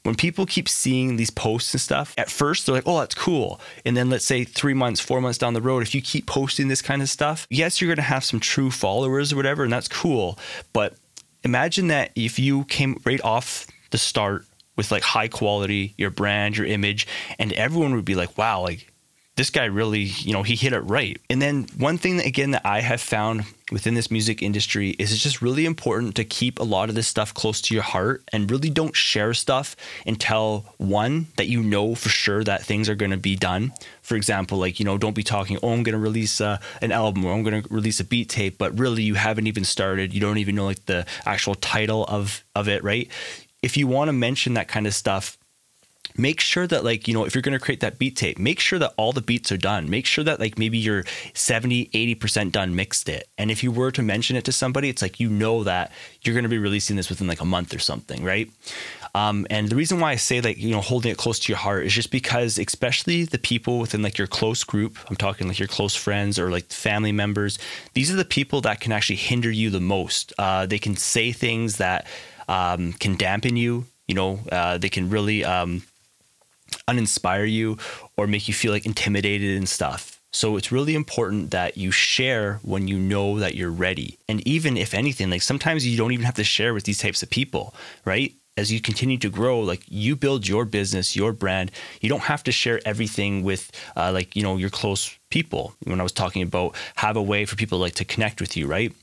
When 0.03 0.15
people 0.15 0.47
keep 0.47 0.67
seeing 0.67 1.17
these 1.17 1.29
posts 1.29 1.73
and 1.73 1.81
stuff, 1.81 2.15
at 2.17 2.31
first 2.31 2.65
they're 2.65 2.73
like, 2.73 2.87
oh, 2.87 2.99
that's 2.99 3.13
cool. 3.13 3.59
And 3.85 3.95
then 3.95 4.09
let's 4.09 4.25
say 4.25 4.45
three 4.45 4.73
months, 4.73 4.99
four 4.99 5.21
months 5.21 5.37
down 5.37 5.53
the 5.53 5.61
road, 5.61 5.83
if 5.83 5.93
you 5.93 6.01
keep 6.01 6.25
posting 6.25 6.69
this 6.69 6.81
kind 6.81 7.01
of 7.01 7.09
stuff, 7.09 7.45
yes, 7.51 7.79
you're 7.79 7.89
going 7.89 7.97
to 7.97 8.01
have 8.01 8.23
some 8.23 8.39
true 8.39 8.71
followers 8.71 9.31
or 9.31 9.35
whatever, 9.35 9.63
and 9.63 9.71
that's 9.71 9.87
cool. 9.87 10.39
But 10.73 10.95
imagine 11.43 11.87
that 11.87 12.11
if 12.15 12.39
you 12.39 12.63
came 12.65 12.99
right 13.05 13.21
off 13.23 13.67
the 13.91 13.97
start 13.97 14.45
with 14.75 14.91
like 14.91 15.03
high 15.03 15.27
quality, 15.27 15.93
your 15.97 16.09
brand, 16.09 16.57
your 16.57 16.67
image, 16.67 17.07
and 17.37 17.53
everyone 17.53 17.95
would 17.95 18.05
be 18.05 18.15
like, 18.15 18.37
wow, 18.37 18.61
like 18.61 18.91
this 19.35 19.49
guy 19.49 19.65
really, 19.65 20.01
you 20.03 20.33
know, 20.33 20.43
he 20.43 20.55
hit 20.55 20.73
it 20.73 20.79
right. 20.81 21.19
And 21.29 21.41
then 21.41 21.67
one 21.77 21.97
thing 21.97 22.17
that 22.17 22.25
again 22.25 22.51
that 22.51 22.65
I 22.65 22.81
have 22.81 23.01
found 23.01 23.45
within 23.71 23.93
this 23.93 24.11
music 24.11 24.41
industry 24.41 24.91
is 24.91 25.11
it's 25.11 25.23
just 25.23 25.41
really 25.41 25.65
important 25.65 26.15
to 26.15 26.23
keep 26.23 26.59
a 26.59 26.63
lot 26.63 26.89
of 26.89 26.95
this 26.95 27.07
stuff 27.07 27.33
close 27.33 27.61
to 27.61 27.73
your 27.73 27.83
heart 27.83 28.23
and 28.31 28.51
really 28.51 28.69
don't 28.69 28.95
share 28.95 29.33
stuff 29.33 29.75
until 30.05 30.65
one 30.77 31.27
that 31.37 31.47
you 31.47 31.63
know 31.63 31.95
for 31.95 32.09
sure 32.09 32.43
that 32.43 32.63
things 32.63 32.89
are 32.89 32.95
going 32.95 33.11
to 33.11 33.17
be 33.17 33.35
done. 33.35 33.71
For 34.01 34.15
example, 34.15 34.57
like 34.57 34.79
you 34.79 34.85
know, 34.85 34.97
don't 34.97 35.15
be 35.15 35.23
talking, 35.23 35.57
oh, 35.63 35.73
I'm 35.73 35.83
going 35.83 35.93
to 35.93 35.99
release 35.99 36.41
uh, 36.41 36.57
an 36.81 36.91
album 36.91 37.25
or 37.25 37.33
I'm 37.33 37.43
going 37.43 37.63
to 37.63 37.73
release 37.73 37.99
a 37.99 38.03
beat 38.03 38.29
tape, 38.29 38.57
but 38.57 38.77
really 38.77 39.03
you 39.03 39.15
haven't 39.15 39.47
even 39.47 39.63
started. 39.63 40.13
You 40.13 40.21
don't 40.21 40.37
even 40.37 40.55
know 40.55 40.65
like 40.65 40.85
the 40.85 41.05
actual 41.25 41.55
title 41.55 42.05
of 42.05 42.43
of 42.55 42.67
it, 42.67 42.83
right? 42.83 43.09
if 43.61 43.77
you 43.77 43.87
want 43.87 44.09
to 44.09 44.13
mention 44.13 44.55
that 44.55 44.67
kind 44.67 44.87
of 44.87 44.93
stuff, 44.93 45.37
make 46.17 46.39
sure 46.39 46.67
that 46.67 46.83
like 46.83 47.07
you 47.07 47.13
know 47.13 47.25
if 47.25 47.35
you're 47.35 47.41
going 47.41 47.57
to 47.57 47.63
create 47.63 47.79
that 47.81 47.97
beat 47.99 48.15
tape 48.15 48.37
make 48.37 48.59
sure 48.59 48.79
that 48.79 48.93
all 48.97 49.11
the 49.11 49.21
beats 49.21 49.51
are 49.51 49.57
done. 49.57 49.89
Make 49.89 50.05
sure 50.05 50.23
that 50.23 50.39
like 50.39 50.57
maybe 50.57 50.77
you're 50.77 51.03
70 51.33 51.87
80% 51.87 52.51
done 52.51 52.75
mixed 52.75 53.09
it. 53.09 53.27
And 53.37 53.51
if 53.51 53.63
you 53.63 53.71
were 53.71 53.91
to 53.91 54.01
mention 54.01 54.35
it 54.35 54.45
to 54.45 54.51
somebody 54.51 54.89
it's 54.89 55.01
like 55.01 55.19
you 55.19 55.29
know 55.29 55.63
that 55.63 55.91
you're 56.21 56.33
going 56.33 56.43
to 56.43 56.49
be 56.49 56.57
releasing 56.57 56.95
this 56.95 57.09
within 57.09 57.27
like 57.27 57.41
a 57.41 57.45
month 57.45 57.73
or 57.73 57.79
something 57.79 58.23
right? 58.23 58.49
Um, 59.13 59.45
and 59.49 59.67
the 59.67 59.75
reason 59.75 59.99
why 59.99 60.11
i 60.11 60.15
say 60.15 60.39
like 60.39 60.57
you 60.57 60.71
know 60.71 60.79
holding 60.79 61.11
it 61.11 61.17
close 61.17 61.37
to 61.39 61.51
your 61.51 61.57
heart 61.57 61.85
is 61.85 61.93
just 61.93 62.11
because 62.11 62.57
especially 62.57 63.25
the 63.25 63.37
people 63.37 63.79
within 63.79 64.01
like 64.01 64.17
your 64.17 64.25
close 64.25 64.63
group 64.63 64.97
i'm 65.09 65.17
talking 65.17 65.49
like 65.49 65.59
your 65.59 65.67
close 65.67 65.93
friends 65.93 66.39
or 66.39 66.49
like 66.49 66.63
family 66.67 67.11
members 67.11 67.59
these 67.93 68.09
are 68.09 68.15
the 68.15 68.23
people 68.23 68.61
that 68.61 68.79
can 68.79 68.91
actually 68.91 69.17
hinder 69.17 69.51
you 69.51 69.69
the 69.69 69.79
most. 69.79 70.33
Uh, 70.37 70.65
they 70.65 70.79
can 70.79 70.95
say 70.95 71.31
things 71.31 71.77
that 71.77 72.07
um, 72.47 72.93
can 72.93 73.15
dampen 73.15 73.55
you 73.55 73.85
you 74.07 74.15
know 74.15 74.39
uh, 74.51 74.77
they 74.77 74.89
can 74.89 75.09
really 75.09 75.43
um, 75.45 75.83
uninspire 76.87 77.49
you 77.49 77.77
or 78.17 78.27
make 78.27 78.47
you 78.47 78.53
feel 78.53 78.71
like 78.71 78.85
intimidated 78.85 79.57
and 79.57 79.69
stuff. 79.69 80.21
So 80.33 80.55
it's 80.55 80.71
really 80.71 80.95
important 80.95 81.51
that 81.51 81.77
you 81.77 81.91
share 81.91 82.59
when 82.63 82.87
you 82.87 82.97
know 82.97 83.39
that 83.39 83.55
you're 83.55 83.69
ready. 83.69 84.17
And 84.29 84.45
even 84.47 84.77
if 84.77 84.93
anything, 84.93 85.29
like 85.29 85.41
sometimes 85.41 85.85
you 85.85 85.97
don't 85.97 86.13
even 86.13 86.25
have 86.25 86.35
to 86.35 86.43
share 86.43 86.73
with 86.73 86.85
these 86.85 86.99
types 86.99 87.21
of 87.21 87.29
people, 87.29 87.75
right? 88.05 88.33
As 88.55 88.71
you 88.71 88.79
continue 88.79 89.17
to 89.17 89.29
grow, 89.29 89.59
like 89.59 89.83
you 89.87 90.15
build 90.15 90.47
your 90.47 90.65
business, 90.65 91.15
your 91.15 91.33
brand, 91.33 91.71
you 91.99 92.09
don't 92.09 92.21
have 92.21 92.43
to 92.43 92.51
share 92.51 92.79
everything 92.85 93.43
with 93.43 93.71
uh, 93.97 94.11
like, 94.11 94.35
you 94.35 94.43
know, 94.43 94.57
your 94.57 94.69
close 94.69 95.17
people 95.31 95.73
when 95.85 95.99
I 95.99 96.03
was 96.03 96.11
talking 96.11 96.43
about 96.43 96.75
have 96.97 97.17
a 97.17 97.21
way 97.21 97.45
for 97.45 97.55
people 97.55 97.79
like 97.79 97.95
to 97.95 98.05
connect 98.05 98.39
with 98.39 98.55
you, 98.55 98.67
right? 98.67 98.93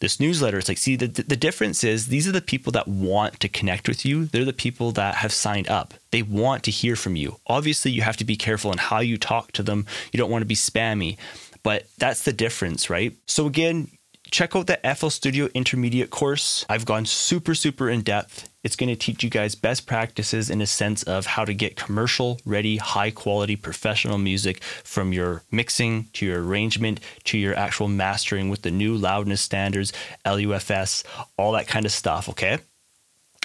This 0.00 0.18
newsletter, 0.18 0.58
it's 0.58 0.68
like, 0.68 0.78
see, 0.78 0.96
the, 0.96 1.06
the 1.06 1.36
difference 1.36 1.84
is 1.84 2.06
these 2.06 2.26
are 2.26 2.32
the 2.32 2.40
people 2.40 2.72
that 2.72 2.88
want 2.88 3.38
to 3.40 3.48
connect 3.48 3.88
with 3.88 4.04
you. 4.06 4.24
They're 4.24 4.44
the 4.44 4.52
people 4.52 4.92
that 4.92 5.16
have 5.16 5.32
signed 5.32 5.68
up. 5.68 5.94
They 6.10 6.22
want 6.22 6.62
to 6.64 6.70
hear 6.70 6.96
from 6.96 7.16
you. 7.16 7.36
Obviously, 7.46 7.90
you 7.90 8.02
have 8.02 8.16
to 8.16 8.24
be 8.24 8.36
careful 8.36 8.72
in 8.72 8.78
how 8.78 9.00
you 9.00 9.18
talk 9.18 9.52
to 9.52 9.62
them. 9.62 9.86
You 10.12 10.18
don't 10.18 10.30
want 10.30 10.42
to 10.42 10.46
be 10.46 10.54
spammy, 10.54 11.18
but 11.62 11.86
that's 11.98 12.22
the 12.22 12.32
difference, 12.32 12.88
right? 12.88 13.14
So 13.26 13.46
again, 13.46 13.90
check 14.32 14.56
out 14.56 14.66
the 14.66 14.80
FL 14.96 15.08
Studio 15.08 15.48
Intermediate 15.54 16.10
course. 16.10 16.64
I've 16.68 16.86
gone 16.86 17.04
super, 17.04 17.54
super 17.54 17.88
in 17.88 18.00
depth. 18.00 18.48
It's 18.64 18.76
going 18.76 18.88
to 18.88 18.96
teach 18.96 19.22
you 19.22 19.28
guys 19.28 19.54
best 19.54 19.86
practices 19.86 20.48
in 20.48 20.60
a 20.62 20.66
sense 20.66 21.02
of 21.02 21.26
how 21.26 21.44
to 21.44 21.52
get 21.52 21.76
commercial 21.76 22.40
ready, 22.46 22.78
high 22.78 23.10
quality 23.10 23.56
professional 23.56 24.18
music 24.18 24.62
from 24.62 25.12
your 25.12 25.42
mixing 25.50 26.08
to 26.14 26.26
your 26.26 26.42
arrangement 26.42 27.00
to 27.24 27.38
your 27.38 27.54
actual 27.56 27.88
mastering 27.88 28.48
with 28.48 28.62
the 28.62 28.70
new 28.70 28.96
loudness 28.96 29.42
standards, 29.42 29.92
LUFS, 30.24 31.04
all 31.36 31.52
that 31.52 31.68
kind 31.68 31.84
of 31.84 31.92
stuff. 31.92 32.28
Okay. 32.30 32.58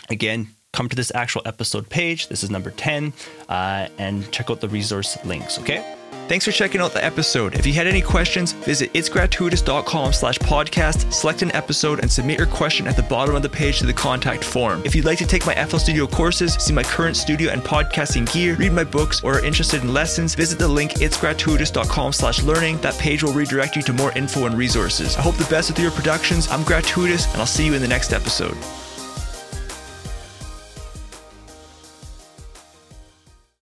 Again, 0.10 0.48
come 0.72 0.88
to 0.88 0.96
this 0.96 1.12
actual 1.14 1.42
episode 1.46 1.90
page. 1.90 2.30
This 2.30 2.44
is 2.44 2.50
number 2.50 2.72
10, 2.72 3.12
uh, 3.50 3.88
and 3.98 4.32
check 4.32 4.50
out 4.50 4.62
the 4.62 4.70
resource 4.70 5.18
links. 5.26 5.60
Okay. 5.60 5.97
Thanks 6.28 6.44
for 6.44 6.52
checking 6.52 6.82
out 6.82 6.92
the 6.92 7.04
episode. 7.04 7.56
If 7.56 7.66
you 7.66 7.72
had 7.72 7.88
any 7.88 8.02
questions, 8.02 8.52
visit 8.52 8.92
itsgratuitous.com 8.92 10.12
slash 10.12 10.38
podcast, 10.40 11.14
select 11.14 11.42
an 11.42 11.56
episode, 11.56 12.00
and 12.00 12.12
submit 12.12 12.38
your 12.38 12.48
question 12.48 12.86
at 12.86 12.98
the 12.98 13.04
bottom 13.04 13.34
of 13.34 13.44
the 13.44 13.50
page 13.50 13.80
to 13.80 13.86
the 13.86 13.94
contact 13.94 14.44
form. 14.44 14.82
If 14.84 14.94
you'd 14.94 15.06
like 15.06 15.20
to 15.20 15.26
take 15.26 15.46
my 15.46 15.56
FL 15.56 15.78
Studio 15.78 16.06
courses, 16.06 16.56
see 16.56 16.74
my 16.74 16.84
current 16.84 17.16
studio 17.16 17.52
and 17.52 17.62
podcasting 17.62 18.30
gear, 18.34 18.56
read 18.56 18.74
my 18.74 18.84
books, 18.84 19.24
or 19.24 19.38
are 19.38 19.46
interested 19.46 19.82
in 19.84 19.94
lessons, 19.94 20.36
visit 20.36 20.60
the 20.60 20.68
link 20.68 20.96
itsgratuitous.com 20.96 22.12
slash 22.12 22.44
learning. 22.44 22.78
That 22.80 22.98
page 22.98 23.24
will 23.24 23.34
redirect 23.34 23.78
you 23.78 23.82
to 23.84 23.94
more 23.94 24.12
info 24.18 24.48
and 24.48 24.58
resources. 24.58 25.16
I 25.16 25.22
hope 25.22 25.36
the 25.36 25.46
best 25.46 25.70
with 25.70 25.80
your 25.80 25.92
productions. 25.92 26.50
I'm 26.50 26.64
Gratuitous, 26.64 27.32
and 27.32 27.38
I'll 27.38 27.46
see 27.46 27.66
you 27.66 27.74
in 27.74 27.82
the 27.82 27.88
next 27.88 28.12
episode. 28.12 28.58